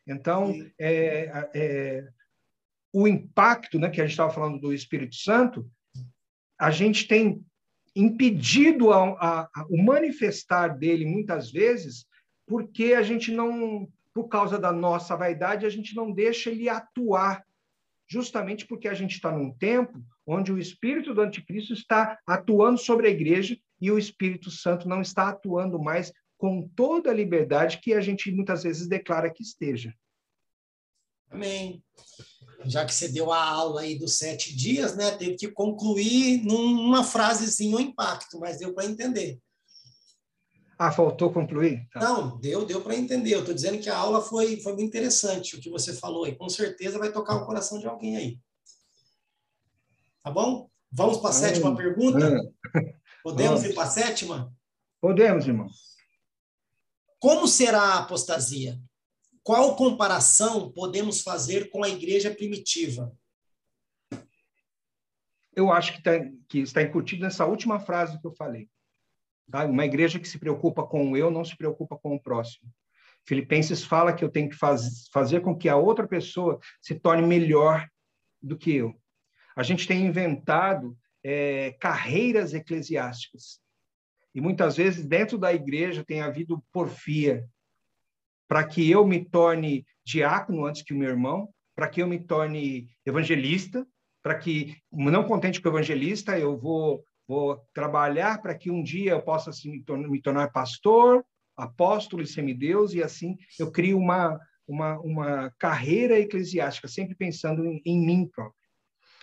[0.07, 2.09] Então, é, é,
[2.91, 5.71] o impacto, né, que a gente estava falando do Espírito Santo,
[6.59, 7.45] a gente tem
[7.95, 12.07] impedido a, a, a, o manifestar dele muitas vezes,
[12.47, 17.46] porque a gente não por causa da nossa vaidade, a gente não deixa ele atuar
[18.09, 23.09] justamente porque a gente está num tempo onde o espírito do anticristo está atuando sobre
[23.09, 27.93] a igreja e o Espírito Santo não está atuando mais com toda a liberdade que
[27.93, 29.95] a gente muitas vezes declara que esteja.
[31.31, 31.83] Amém.
[32.65, 37.05] Já que você deu a aula aí dos sete dias, né, teve que concluir numa
[37.05, 39.39] frasezinha o impacto, mas deu para entender.
[40.79, 41.89] Ah, faltou concluir?
[41.91, 42.01] Tá.
[42.01, 43.35] Não, deu, deu para entender.
[43.35, 46.37] Eu estou dizendo que a aula foi, foi muito interessante, o que você falou aí.
[46.37, 48.39] Com certeza vai tocar o coração de alguém aí.
[50.23, 50.69] Tá bom?
[50.93, 52.19] Vamos para a sétima pergunta?
[53.23, 53.71] Podemos Vamos.
[53.71, 54.55] ir para a sétima?
[55.01, 55.69] Podemos, irmão.
[57.19, 58.79] Como será a apostasia?
[59.43, 63.17] Qual comparação podemos fazer com a igreja primitiva?
[65.55, 66.13] Eu acho que, tá,
[66.49, 68.69] que está incutido nessa última frase que eu falei.
[69.51, 69.65] Tá?
[69.65, 72.71] Uma igreja que se preocupa com o eu não se preocupa com o próximo.
[73.27, 77.27] Filipenses fala que eu tenho que faz, fazer com que a outra pessoa se torne
[77.27, 77.87] melhor
[78.41, 78.95] do que eu.
[79.57, 83.61] A gente tem inventado é, carreiras eclesiásticas.
[84.35, 87.49] E muitas vezes, dentro da igreja, tem havido porfia,
[88.47, 92.19] para que eu me torne diácono antes que o meu irmão, para que eu me
[92.19, 93.87] torne evangelista,
[94.23, 99.13] para que, não contente com o evangelista, eu vou, vou trabalhar para que um dia
[99.13, 101.25] eu possa assim, me, tornar, pastor,
[101.57, 107.83] apóstolo e semideus, e assim eu crio uma, uma, uma carreira eclesiástica, sempre pensando em,
[107.85, 108.55] em mim próprio.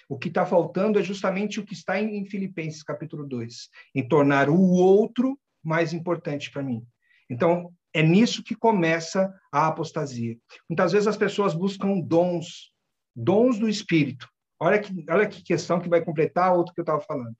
[0.09, 4.07] O que está faltando é justamente o que está em, em Filipenses capítulo 2, em
[4.07, 6.85] tornar o outro mais importante para mim.
[7.29, 10.37] Então, é nisso que começa a apostasia.
[10.69, 12.71] Muitas vezes as pessoas buscam dons,
[13.15, 14.27] dons do Espírito.
[14.59, 17.35] Olha que, olha que questão que vai completar outra que eu estava falando.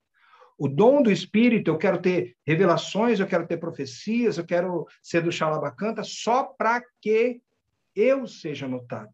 [0.57, 5.21] O dom do Espírito, eu quero ter revelações, eu quero ter profecias, eu quero ser
[5.21, 7.41] do Xalabacanta, só para que
[7.95, 9.13] eu seja notado.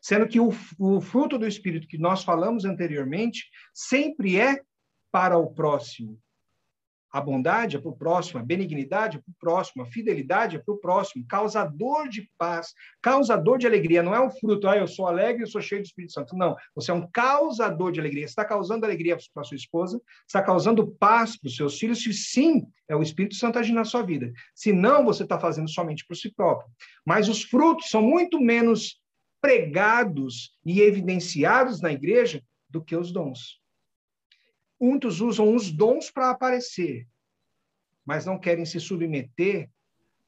[0.00, 4.60] Sendo que o, o fruto do Espírito que nós falamos anteriormente sempre é
[5.10, 6.20] para o próximo,
[7.10, 10.58] a bondade é para o próximo, a benignidade é para o próximo, a fidelidade é
[10.58, 14.02] para o próximo, causador de paz, causador de alegria.
[14.02, 16.36] Não é um fruto, ah, eu sou alegre, eu sou cheio do Espírito Santo.
[16.36, 18.26] Não, você é um causador de alegria.
[18.26, 22.12] Você está causando alegria para sua esposa, está causando paz para os seus filhos, se
[22.12, 24.32] sim, é o Espírito Santo agindo na sua vida.
[24.54, 26.70] Se não, você está fazendo somente por si próprio.
[27.04, 29.00] Mas os frutos são muito menos
[29.40, 33.60] pregados e evidenciados na igreja do que os dons.
[34.80, 37.06] Muitos usam os dons para aparecer,
[38.04, 39.68] mas não querem se submeter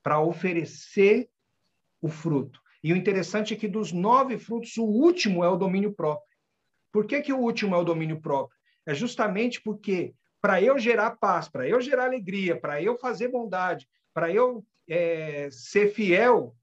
[0.03, 1.28] para oferecer
[2.01, 2.61] o fruto.
[2.82, 6.36] E o interessante é que dos nove frutos, o último é o domínio próprio.
[6.90, 8.59] Por que, que o último é o domínio próprio?
[8.86, 13.88] É justamente porque, para eu gerar paz, para eu gerar alegria, para eu fazer bondade,
[14.12, 16.57] para eu é, ser fiel,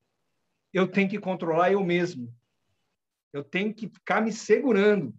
[0.73, 2.33] eu tenho que controlar eu mesmo.
[3.31, 5.13] Eu tenho que ficar me segurando.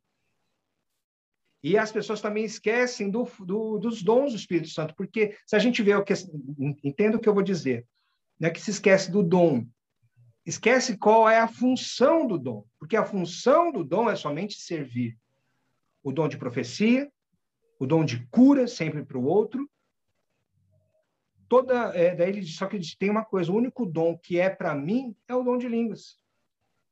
[1.62, 5.58] E as pessoas também esquecem do, do, dos dons do Espírito Santo, porque se a
[5.58, 6.14] gente vê o que
[6.84, 7.86] entenda o que eu vou dizer,
[8.38, 9.66] né, que se esquece do dom,
[10.46, 15.18] esquece qual é a função do dom, porque a função do dom é somente servir.
[16.02, 17.10] O dom de profecia,
[17.78, 19.68] o dom de cura sempre para o outro.
[21.48, 24.74] Toda, é, daí ele só que tem uma coisa, o único dom que é para
[24.74, 26.18] mim é o dom de línguas.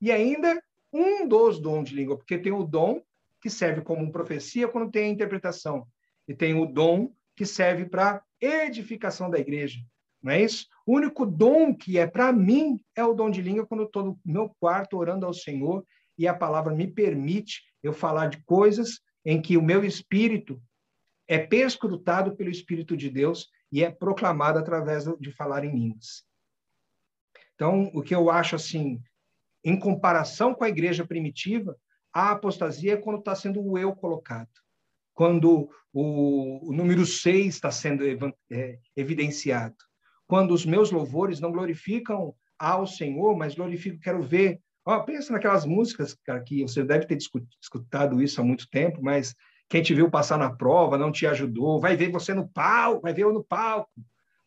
[0.01, 0.61] E ainda
[0.93, 3.03] um dos dons de língua, porque tem o dom
[3.47, 5.87] que serve como profecia quando tem a interpretação,
[6.27, 9.79] e tem o dom que serve para edificação da igreja.
[10.21, 10.67] Não é isso?
[10.85, 14.05] O único dom que é para mim é o dom de língua quando eu estou
[14.05, 15.87] no meu quarto orando ao Senhor
[16.19, 20.61] e a palavra me permite eu falar de coisas em que o meu espírito
[21.29, 26.25] é perscrutado pelo Espírito de Deus e é proclamado através de falar em línguas.
[27.55, 29.01] Então, o que eu acho assim,
[29.63, 31.77] em comparação com a igreja primitiva,
[32.17, 34.49] a apostasia é quando está sendo o eu colocado,
[35.13, 38.03] quando o, o número 6 está sendo
[38.51, 39.77] é, evidenciado,
[40.27, 44.59] quando os meus louvores não glorificam ao Senhor, mas glorificam, quero ver.
[44.83, 47.19] Oh, pensa naquelas músicas, cara, que você deve ter
[47.61, 49.35] escutado isso há muito tempo, mas
[49.69, 53.13] quem te viu passar na prova não te ajudou, vai ver você no palco, vai
[53.13, 53.91] ver eu no palco,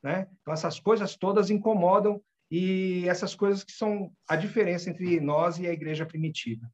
[0.01, 0.27] né?
[0.41, 5.67] Então essas coisas todas incomodam e essas coisas que são a diferença entre nós e
[5.67, 6.67] a igreja primitiva.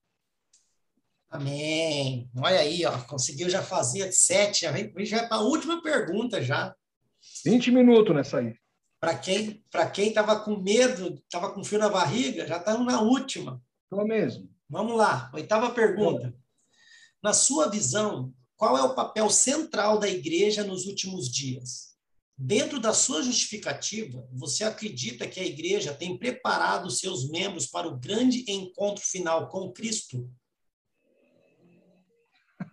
[1.35, 2.29] Amém.
[2.37, 6.73] Olha aí, ó, conseguiu já fazer sete, já vem, já para a última pergunta já.
[7.43, 8.55] 20 minutos nessa aí.
[8.99, 13.01] Para quem para quem estava com medo, estava com fio na barriga, já estamos na
[13.01, 13.61] última.
[13.83, 14.49] Estou mesmo.
[14.69, 16.33] Vamos lá, oitava pergunta.
[17.21, 21.95] Na sua visão, qual é o papel central da igreja nos últimos dias?
[22.37, 27.97] Dentro da sua justificativa, você acredita que a igreja tem preparado seus membros para o
[27.97, 30.29] grande encontro final com Cristo?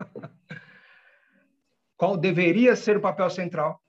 [1.96, 3.80] Qual deveria ser o papel central?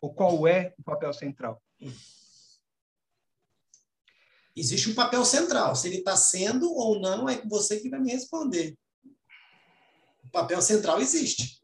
[0.00, 1.60] Ou qual é o papel central?
[4.56, 5.74] Existe um papel central.
[5.74, 8.76] Se ele está sendo ou não, é você que vai me responder.
[10.24, 11.60] O papel central existe.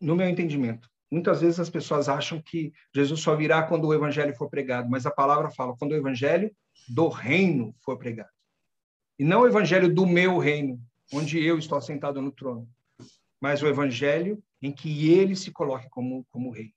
[0.00, 0.88] No meu entendimento.
[1.10, 5.06] Muitas vezes as pessoas acham que Jesus só virá quando o evangelho for pregado, mas
[5.06, 6.54] a palavra fala quando o evangelho
[6.88, 8.30] do reino for pregado.
[9.18, 10.80] E não o evangelho do meu reino,
[11.12, 12.68] onde eu estou sentado no trono,
[13.40, 16.74] mas o evangelho em que ele se coloque como, como rei.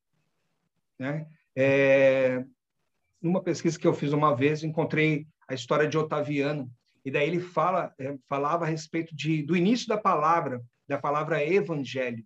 [0.98, 1.28] Né?
[1.56, 2.46] É,
[3.22, 6.72] numa pesquisa que eu fiz uma vez, encontrei a história de Otaviano,
[7.04, 11.44] e daí ele fala, é, falava a respeito de, do início da palavra, da palavra
[11.44, 12.24] evangelho.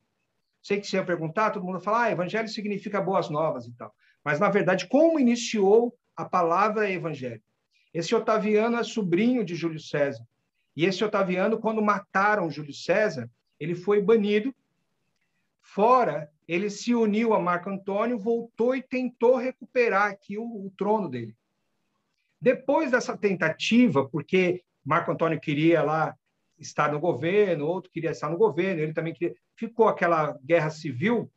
[0.61, 3.93] Sei que se eu perguntar, todo mundo fala, ah, evangelho significa boas novas e tal.
[4.23, 7.41] Mas, na verdade, como iniciou a palavra evangelho?
[7.93, 10.25] Esse Otaviano é sobrinho de Júlio César.
[10.75, 14.53] E esse Otaviano, quando mataram Júlio César, ele foi banido.
[15.61, 21.09] Fora, ele se uniu a Marco Antônio, voltou e tentou recuperar aqui o, o trono
[21.09, 21.35] dele.
[22.39, 26.15] Depois dessa tentativa, porque Marco Antônio queria lá
[26.59, 29.35] estar no governo, outro queria estar no governo, ele também queria.
[29.55, 31.31] Ficou aquela guerra civil.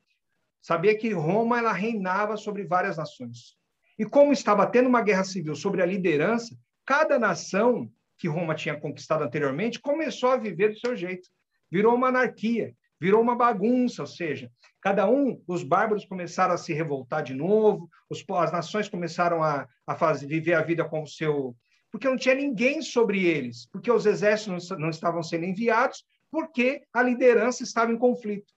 [0.60, 3.56] Sabia que Roma ela reinava sobre várias nações.
[3.98, 8.78] E como estava tendo uma guerra civil sobre a liderança, cada nação que Roma tinha
[8.78, 11.28] conquistado anteriormente começou a viver do seu jeito.
[11.70, 14.50] Virou uma anarquia, virou uma bagunça, ou seja,
[14.80, 19.68] cada um, os bárbaros começaram a se revoltar de novo, os, as nações começaram a,
[19.86, 21.54] a fazer, viver a vida com o seu
[21.90, 27.02] porque não tinha ninguém sobre eles, porque os exércitos não estavam sendo enviados, porque a
[27.02, 28.52] liderança estava em conflito.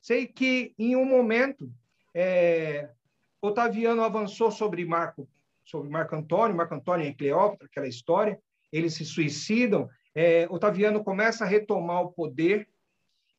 [0.00, 1.68] Sei que, em um momento,
[2.14, 2.88] é,
[3.42, 5.28] Otaviano avançou sobre Marco,
[5.64, 8.38] sobre Marco Antônio, Marco Antônio e Cleópatra, aquela história,
[8.72, 12.68] eles se suicidam, é, Otaviano começa a retomar o poder,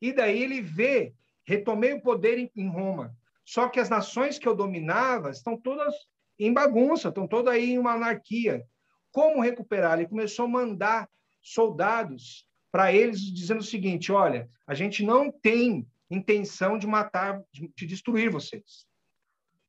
[0.00, 1.12] e daí ele vê,
[1.44, 3.14] retomei o poder em, em Roma,
[3.44, 5.94] só que as nações que eu dominava estão todas
[6.38, 8.64] em bagunça, estão todas aí em uma anarquia,
[9.10, 9.98] como recuperar?
[9.98, 11.08] Ele começou a mandar
[11.40, 17.72] soldados para eles, dizendo o seguinte: olha, a gente não tem intenção de matar, de,
[17.74, 18.86] de destruir vocês.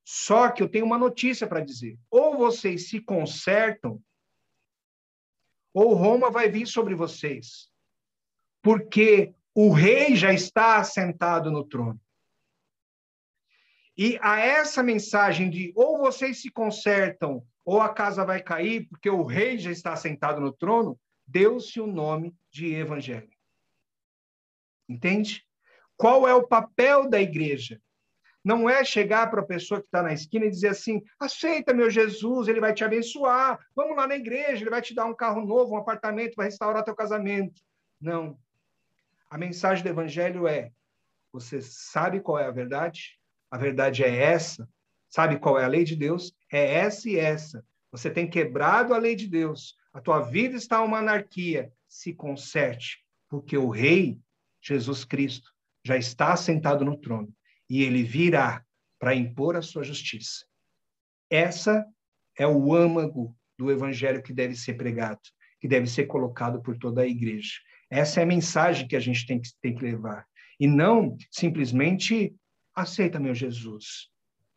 [0.04, 4.02] Só que eu tenho uma notícia para dizer: ou vocês se consertam,
[5.74, 7.70] ou Roma vai vir sobre vocês,
[8.62, 12.00] porque o rei já está assentado no trono.
[13.98, 19.10] E a essa mensagem de ou vocês se consertam ou a casa vai cair porque
[19.10, 23.30] o rei já está sentado no trono, deu-se o nome de evangelho.
[24.88, 25.46] Entende?
[25.98, 27.82] Qual é o papel da igreja?
[28.44, 31.90] Não é chegar para a pessoa que está na esquina e dizer assim: aceita meu
[31.90, 35.46] Jesus, ele vai te abençoar, vamos lá na igreja, ele vai te dar um carro
[35.46, 37.62] novo, um apartamento, vai restaurar teu casamento.
[38.00, 38.38] Não.
[39.30, 40.72] A mensagem do evangelho é:
[41.32, 43.20] você sabe qual é a verdade?
[43.52, 44.68] A verdade é essa.
[45.10, 46.34] Sabe qual é a lei de Deus?
[46.52, 47.66] É essa e essa.
[47.92, 49.76] Você tem quebrado a lei de Deus.
[49.92, 51.74] A tua vida está uma anarquia.
[51.88, 54.20] Se conserte, porque o rei
[54.62, 55.52] Jesus Cristo
[55.84, 57.34] já está sentado no trono
[57.70, 58.66] e ele virá
[58.98, 60.46] para impor a sua justiça.
[61.30, 61.86] Essa
[62.38, 65.22] é o âmago do evangelho que deve ser pregado,
[65.60, 67.54] que deve ser colocado por toda a igreja.
[67.90, 70.26] Essa é a mensagem que a gente tem que, tem que levar.
[70.60, 72.36] E não simplesmente
[72.76, 74.10] aceita meu Jesus.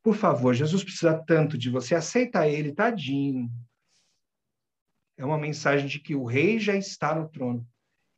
[0.03, 3.51] Por favor, Jesus precisa tanto de você, aceita ele, tadinho.
[5.17, 7.67] É uma mensagem de que o rei já está no trono.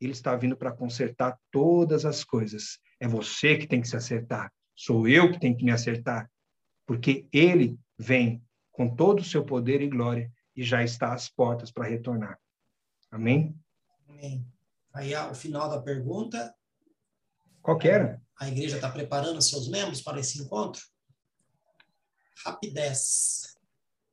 [0.01, 2.79] Ele está vindo para consertar todas as coisas.
[2.99, 4.51] É você que tem que se acertar.
[4.75, 6.29] Sou eu que tenho que me acertar.
[6.85, 11.71] Porque ele vem com todo o seu poder e glória e já está às portas
[11.71, 12.39] para retornar.
[13.09, 13.57] Amém?
[14.07, 14.45] Amém.
[14.93, 16.53] Aí, ao final da pergunta.
[17.61, 18.21] Qual era?
[18.37, 20.81] A igreja está preparando seus membros para esse encontro?
[22.45, 23.55] rapidez?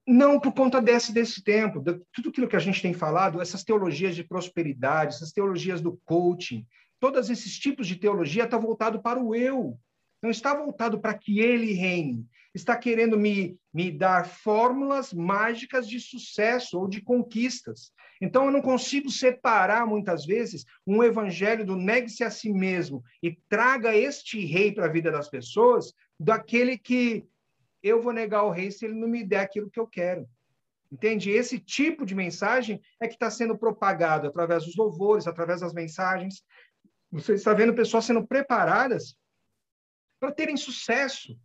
[0.07, 3.63] Não por conta desse, desse tempo, de tudo aquilo que a gente tem falado, essas
[3.63, 6.67] teologias de prosperidade, essas teologias do coaching,
[6.99, 9.79] todos esses tipos de teologia está voltado para o eu,
[10.23, 15.99] não está voltado para que ele reine, está querendo me, me dar fórmulas mágicas de
[15.99, 17.93] sucesso ou de conquistas.
[18.21, 23.37] Então, eu não consigo separar, muitas vezes, um evangelho do negue-se a si mesmo e
[23.49, 27.27] traga este rei para a vida das pessoas, daquele que
[27.83, 30.29] eu vou negar o rei se ele não me der aquilo que eu quero.
[30.93, 31.31] Entende?
[31.31, 36.45] Esse tipo de mensagem é que está sendo propagado através dos louvores, através das mensagens.
[37.11, 39.17] Você está vendo pessoas sendo preparadas
[40.23, 41.37] para terem sucesso.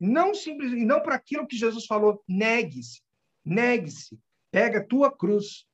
[0.00, 3.00] Não simples, e não para aquilo que Jesus falou, negue-se.
[3.44, 4.18] Negue-se.
[4.50, 5.64] Pega a tua cruz,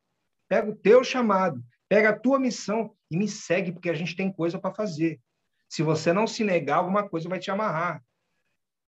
[0.46, 4.30] pega o teu chamado, pega a tua missão e me segue, porque a gente tem
[4.30, 5.18] coisa para fazer.
[5.70, 8.04] Se você não se negar, alguma coisa vai te amarrar.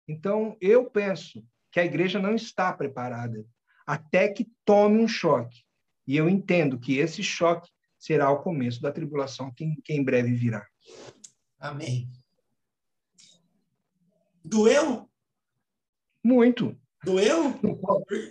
[0.08, 3.45] Então, eu penso que a igreja não está preparada
[3.86, 5.64] até que tome um choque.
[6.08, 7.70] E eu entendo que esse choque
[8.00, 10.68] será o começo da tribulação que, que em breve virá.
[11.60, 12.10] Amém.
[14.50, 15.08] Doeu?
[16.24, 16.76] Muito.
[17.04, 17.54] Doeu?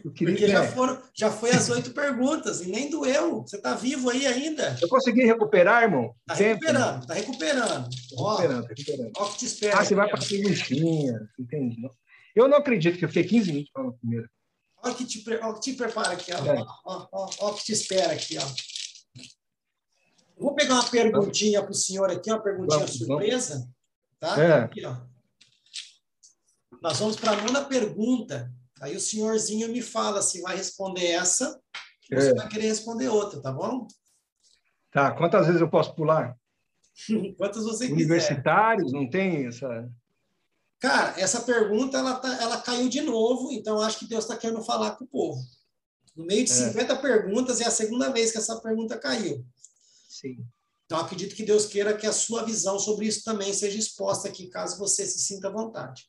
[0.03, 0.69] Porque já, é.
[0.69, 3.43] foram, já foi as oito perguntas e nem doeu.
[3.43, 4.77] Você está vivo aí ainda.
[4.83, 6.15] Eu consegui recuperar, irmão?
[6.29, 7.89] Está recuperando, está recuperando.
[8.19, 9.13] Ó, Recuperando, recuperando.
[9.17, 9.79] ó o que te espera.
[9.79, 11.91] Ah, você vai para a perguntinha, entendi.
[12.35, 14.29] Eu não acredito que eu fiquei 15 minutos falando primeiro.
[14.83, 16.45] Olha o que te, ó que te prepara aqui, ó.
[16.45, 16.61] É.
[16.61, 18.47] Ó, ó, ó, ó o que te espera aqui, ó.
[20.37, 23.69] Vou pegar uma perguntinha para o senhor aqui, uma perguntinha Vamos, surpresa.
[24.21, 24.41] Tá?
[24.43, 24.53] É.
[24.61, 25.08] Aqui, ó.
[26.83, 28.53] Nós vamos para a nona pergunta.
[28.81, 31.61] Aí o senhorzinho me fala se vai responder essa
[32.13, 32.35] ou se É.
[32.35, 33.87] vai querer responder outra, tá bom?
[34.91, 36.37] Tá, quantas vezes eu posso pular?
[37.37, 37.95] Quantas você quiser.
[37.95, 39.89] Universitários, não tem essa...
[40.81, 44.63] Cara, essa pergunta ela, tá, ela caiu de novo, então acho que Deus está querendo
[44.63, 45.41] falar com o povo.
[46.17, 46.55] No meio de É.
[46.55, 49.45] 50 perguntas, é a segunda vez que essa pergunta caiu.
[50.09, 50.45] Sim.
[50.87, 54.49] Então, acredito que Deus queira que a sua visão sobre isso também seja exposta aqui,
[54.49, 56.09] caso você se sinta à vontade.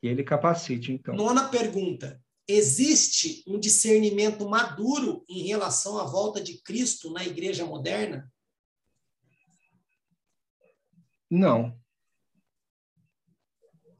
[0.00, 1.14] Que ele capacite, então.
[1.14, 2.22] Nona pergunta.
[2.46, 8.32] Existe um discernimento maduro em relação à volta de Cristo na igreja moderna?
[11.30, 11.78] Não.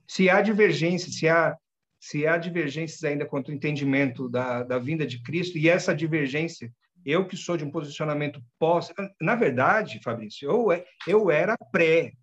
[0.06, 1.58] Se há divergência, se há,
[2.00, 6.72] se há divergências ainda quanto ao entendimento da, da vinda de Cristo, e essa divergência,
[7.04, 8.90] eu que sou de um posicionamento pós...
[9.20, 10.68] Na verdade, Fabrício, eu,
[11.06, 12.14] eu era pré.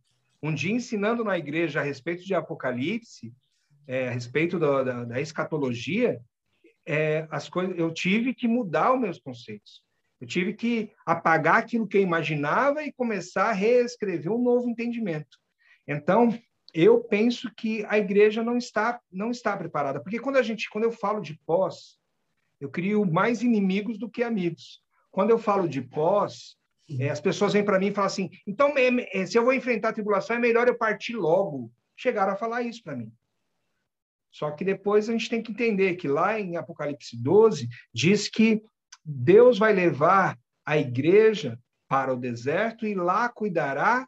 [0.41, 3.31] Um dia ensinando na igreja a respeito de Apocalipse,
[3.87, 6.19] é, a respeito da, da, da escatologia,
[6.85, 9.83] é, as coisas, eu tive que mudar os meus conceitos.
[10.19, 15.37] Eu tive que apagar aquilo que eu imaginava e começar a reescrever um novo entendimento.
[15.87, 16.37] Então,
[16.73, 20.83] eu penso que a igreja não está não está preparada, porque quando a gente, quando
[20.83, 21.97] eu falo de pós,
[22.59, 24.81] eu crio mais inimigos do que amigos.
[25.11, 26.57] Quando eu falo de pós,
[26.99, 28.73] é, as pessoas vêm para mim e falam assim: então,
[29.27, 31.71] se eu vou enfrentar a tribulação, é melhor eu partir logo.
[31.95, 33.11] Chegaram a falar isso para mim.
[34.35, 38.61] Só que depois a gente tem que entender que lá em Apocalipse 12 diz que
[39.01, 41.57] Deus vai levar a igreja
[41.87, 44.05] para o deserto e lá cuidará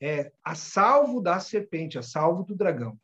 [0.00, 2.98] é, a salvo da serpente, a salvo do dragão,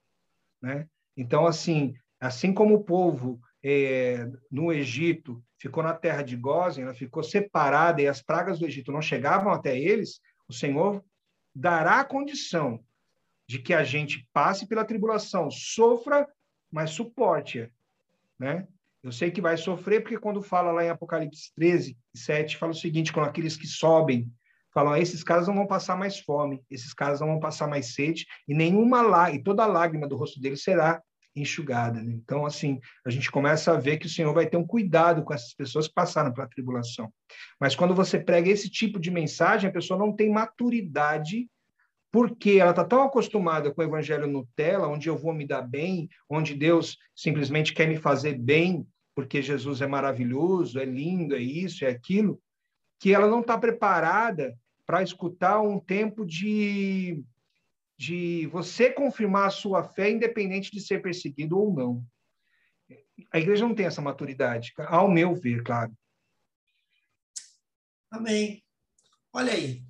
[0.60, 0.88] né?
[1.16, 6.94] Então assim, assim como o povo é, no Egito ficou na terra de Gósen, ela
[6.94, 11.00] ficou separada e as pragas do Egito não chegavam até eles, o Senhor
[11.54, 12.84] dará a condição
[13.48, 16.26] de que a gente passe pela tribulação, sofra,
[16.70, 17.68] mas suporte-a,
[18.38, 18.66] né?
[19.02, 22.74] Eu sei que vai sofrer, porque quando fala lá em Apocalipse 13, 7, fala o
[22.74, 24.30] seguinte, com aqueles que sobem,
[24.72, 27.94] falam, "Ah, esses caras não vão passar mais fome, esses caras não vão passar mais
[27.94, 31.02] sede, e nenhuma lá, e toda lágrima do rosto deles será
[31.34, 32.02] enxugada.
[32.02, 32.12] Né?
[32.12, 35.32] Então, assim, a gente começa a ver que o Senhor vai ter um cuidado com
[35.32, 37.12] essas pessoas que passaram pela tribulação.
[37.58, 41.48] Mas quando você prega esse tipo de mensagem, a pessoa não tem maturidade
[42.12, 46.08] porque ela está tão acostumada com o evangelho Nutella, onde eu vou me dar bem,
[46.28, 51.84] onde Deus simplesmente quer me fazer bem, porque Jesus é maravilhoso, é lindo, é isso,
[51.84, 52.40] é aquilo,
[52.98, 57.22] que ela não está preparada para escutar um tempo de,
[57.96, 62.04] de você confirmar a sua fé, independente de ser perseguido ou não.
[63.32, 65.92] A igreja não tem essa maturidade, ao meu ver, claro.
[68.10, 68.64] Amém.
[69.32, 69.89] Olha aí.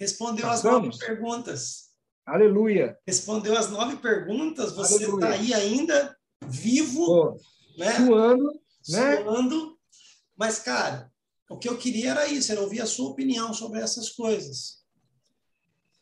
[0.00, 0.98] Respondeu as Passamos?
[0.98, 1.90] nove perguntas.
[2.24, 2.98] Aleluia.
[3.06, 4.72] Respondeu as nove perguntas.
[4.72, 7.40] Você está aí ainda vivo, Pô,
[7.76, 7.96] né?
[7.96, 8.44] suando,
[8.88, 9.22] né?
[9.22, 9.78] Suando.
[10.36, 11.12] Mas, cara,
[11.50, 14.80] o que eu queria era isso, era ouvir a sua opinião sobre essas coisas.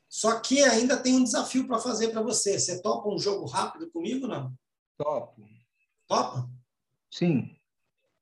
[0.08, 2.58] Só que ainda tem um desafio para fazer para você.
[2.58, 4.54] Você topa um jogo rápido comigo, não?
[4.96, 5.42] Top.
[6.06, 6.48] Topa?
[7.10, 7.54] Sim.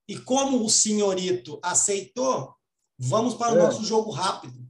[0.08, 2.54] E como o senhorito aceitou,
[2.98, 3.62] vamos para o É.
[3.62, 4.65] nosso jogo rápido.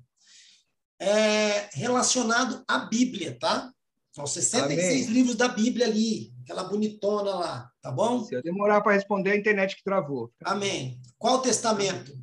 [0.98, 3.72] É relacionado à Bíblia, tá?
[4.12, 5.14] São 66 Amém.
[5.14, 8.24] livros da Bíblia ali, aquela bonitona lá, tá bom?
[8.24, 10.32] Se eu demorar para responder, a internet que travou.
[10.42, 10.98] Amém.
[11.18, 12.16] Qual testamento?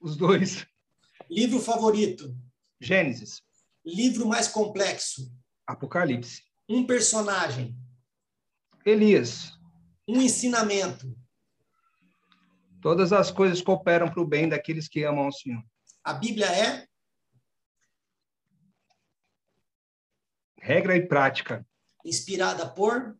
[0.00, 0.64] Os dois.
[1.28, 2.32] Livro favorito?
[2.80, 3.42] Gênesis,
[3.84, 5.32] Livro mais complexo?
[5.66, 6.42] Apocalipse.
[6.68, 7.74] Um personagem?
[8.84, 9.58] Elias.
[10.06, 11.16] Um ensinamento?
[12.80, 15.62] Todas as coisas cooperam para o bem daqueles que amam ao Senhor.
[16.08, 16.88] A Bíblia é
[20.58, 21.68] Regra e prática.
[22.02, 23.14] inspirada por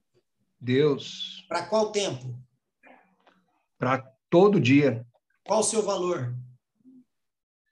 [0.58, 1.44] Deus.
[1.50, 2.42] para qual tempo?
[3.76, 5.06] Para todo dia.
[5.44, 6.34] Qual o seu valor?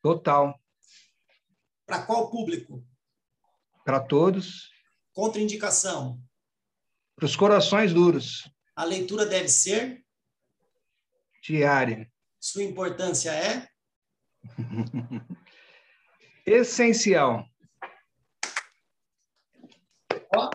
[0.03, 0.61] Total.
[1.87, 2.87] Para qual público?
[3.87, 4.71] Para todos.
[5.15, 6.23] Contraindicação?
[7.15, 8.47] Para os corações duros.
[8.75, 10.05] A leitura deve ser?
[11.43, 12.13] Diária.
[12.39, 13.67] Sua importância é?
[16.47, 17.47] Essencial.
[20.35, 20.51] Ó.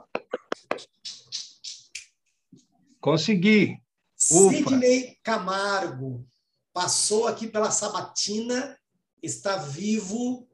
[3.00, 3.82] Consegui.
[4.32, 4.56] Ufa.
[4.56, 6.26] Sidney Camargo
[6.74, 8.78] passou aqui pela sabatina,
[9.22, 10.48] está vivo.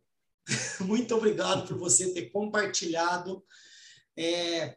[0.80, 3.44] Muito obrigado por você ter compartilhado
[4.16, 4.76] é,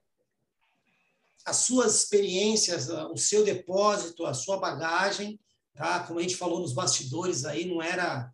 [1.44, 5.40] as suas experiências, o seu depósito, a sua bagagem,
[5.80, 6.00] tá?
[6.00, 8.30] Como a gente falou nos bastidores aí, não era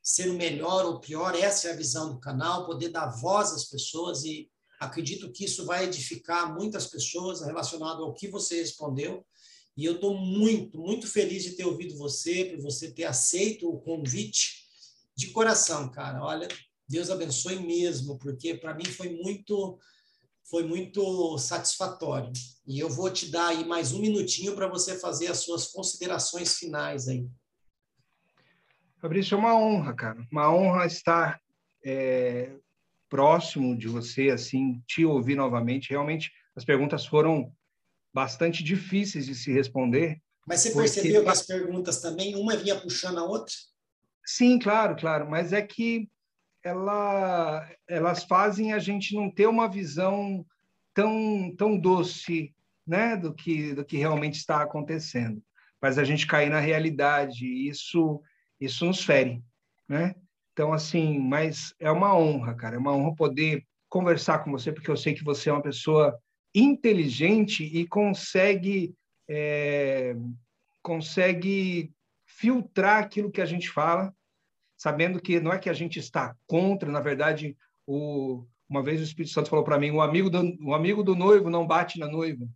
[0.00, 3.64] ser o melhor ou pior, essa é a visão do canal, poder dar voz às
[3.64, 4.48] pessoas e
[4.78, 9.26] acredito que isso vai edificar muitas pessoas relacionado ao que você respondeu.
[9.76, 13.80] E eu estou muito, muito feliz de ter ouvido você, por você ter aceito o
[13.80, 14.64] convite
[15.16, 16.22] de coração, cara.
[16.22, 16.46] Olha,
[16.88, 19.76] Deus abençoe mesmo, porque para mim foi muito
[20.44, 22.30] foi muito satisfatório.
[22.66, 26.56] E eu vou te dar aí mais um minutinho para você fazer as suas considerações
[26.56, 27.28] finais aí.
[28.98, 30.26] Fabrício, é uma honra, cara.
[30.32, 31.38] Uma honra estar
[31.84, 32.56] é,
[33.10, 35.90] próximo de você, assim, te ouvir novamente.
[35.90, 37.52] Realmente, as perguntas foram
[38.14, 40.22] bastante difíceis de se responder.
[40.46, 40.88] Mas você porque...
[40.88, 43.52] percebeu que as perguntas também, uma vinha puxando a outra?
[44.24, 45.28] Sim, claro, claro.
[45.28, 46.08] Mas é que
[46.62, 50.46] ela, elas fazem a gente não ter uma visão
[50.94, 52.53] tão, tão doce
[52.86, 55.42] né, do, que, do que realmente está acontecendo.
[55.80, 58.22] Faz a gente cair na realidade, e isso,
[58.60, 59.42] isso nos fere.
[59.88, 60.14] Né?
[60.52, 64.90] Então, assim, mas é uma honra, cara, é uma honra poder conversar com você, porque
[64.90, 66.18] eu sei que você é uma pessoa
[66.54, 68.94] inteligente e consegue
[69.28, 70.14] é,
[70.82, 71.92] consegue
[72.26, 74.14] filtrar aquilo que a gente fala,
[74.76, 77.56] sabendo que não é que a gente está contra, na verdade,
[77.86, 81.14] o, uma vez o Espírito Santo falou para mim, o amigo do, o amigo do
[81.14, 82.46] noivo não bate na noiva,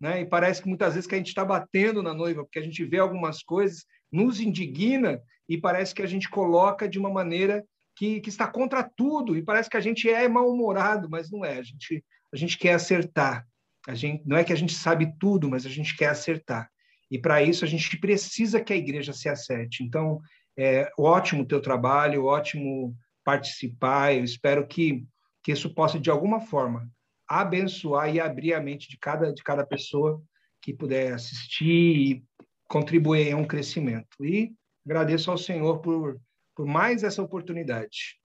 [0.00, 0.22] né?
[0.22, 2.84] E parece que muitas vezes que a gente está batendo na noiva, porque a gente
[2.84, 8.20] vê algumas coisas, nos indigna e parece que a gente coloca de uma maneira que,
[8.20, 11.58] que está contra tudo e parece que a gente é mal-humorado, mas não é.
[11.58, 13.46] A gente a gente quer acertar.
[13.88, 16.70] A gente, não é que a gente sabe tudo, mas a gente quer acertar.
[17.10, 19.82] E para isso a gente precisa que a igreja se acerte.
[19.82, 20.20] Então,
[20.56, 22.94] é ótimo o teu trabalho, ótimo
[23.24, 24.14] participar.
[24.14, 25.04] Eu espero que,
[25.42, 26.88] que isso possa, de alguma forma,
[27.30, 30.20] abençoar e abrir a mente de cada, de cada pessoa
[30.60, 32.24] que puder assistir e
[32.68, 34.24] contribuir em um crescimento.
[34.24, 34.52] E
[34.84, 36.20] agradeço ao Senhor por,
[36.56, 38.18] por mais essa oportunidade.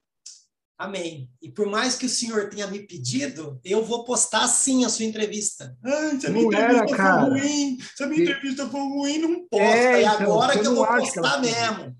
[0.78, 1.30] Amém.
[1.42, 5.06] E por mais que o senhor tenha me pedido, eu vou postar sim a sua
[5.06, 5.78] entrevista.
[5.82, 7.22] Ah, se a minha não entrevista era, cara.
[7.22, 9.66] for ruim, se a minha entrevista for ruim, não posta.
[9.66, 11.96] É, e então, agora que eu vou postar mesmo.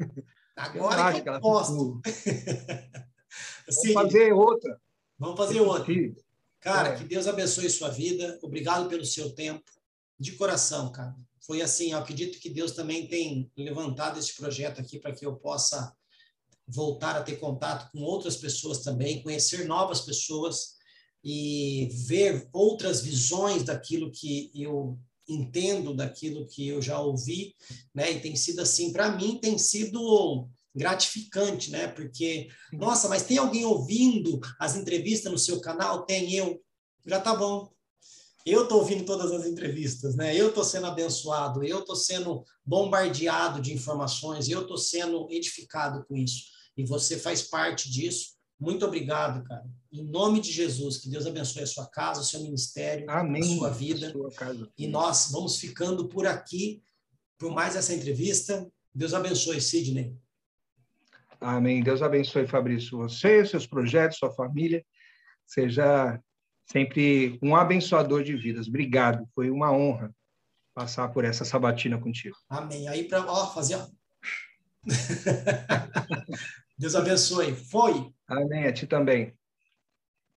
[0.54, 2.00] Agora eu que eu posto.
[3.66, 4.78] Vamos fazer outra.
[5.22, 5.94] Vamos fazer outra.
[6.58, 6.96] Cara, é.
[6.96, 8.40] que Deus abençoe sua vida.
[8.42, 9.70] Obrigado pelo seu tempo.
[10.18, 11.16] De coração, cara.
[11.40, 15.36] Foi assim, eu acredito que Deus também tem levantado esse projeto aqui para que eu
[15.36, 15.92] possa
[16.66, 20.74] voltar a ter contato com outras pessoas também, conhecer novas pessoas
[21.24, 24.98] e ver outras visões daquilo que eu
[25.28, 27.54] entendo, daquilo que eu já ouvi,
[27.94, 28.10] né?
[28.10, 31.88] E tem sido assim, para mim tem sido gratificante, né?
[31.88, 36.04] Porque, nossa, mas tem alguém ouvindo as entrevistas no seu canal?
[36.04, 36.60] Tem eu.
[37.06, 37.70] Já tá bom.
[38.44, 40.34] Eu estou ouvindo todas as entrevistas, né?
[40.34, 46.16] Eu estou sendo abençoado, eu estou sendo bombardeado de informações, eu estou sendo edificado com
[46.16, 48.32] isso e você faz parte disso.
[48.58, 49.64] Muito obrigado, cara.
[49.92, 53.42] Em nome de Jesus, que Deus abençoe a sua casa, o seu ministério, Amém.
[53.42, 54.08] a sua vida.
[54.08, 56.82] A sua e nós vamos ficando por aqui
[57.38, 58.70] por mais essa entrevista.
[58.94, 60.16] Deus abençoe, Sidney.
[61.42, 61.82] Amém.
[61.82, 64.84] Deus abençoe, Fabrício, você, seus projetos, sua família.
[65.44, 66.20] Seja
[66.66, 68.68] sempre um abençoador de vidas.
[68.68, 69.26] Obrigado.
[69.34, 70.14] Foi uma honra
[70.74, 72.36] passar por essa sabatina contigo.
[72.48, 72.88] Amém.
[72.88, 73.84] Aí para fazer
[76.78, 77.54] Deus abençoe.
[77.54, 78.12] Foi.
[78.26, 78.66] Amém.
[78.66, 79.34] A ti também.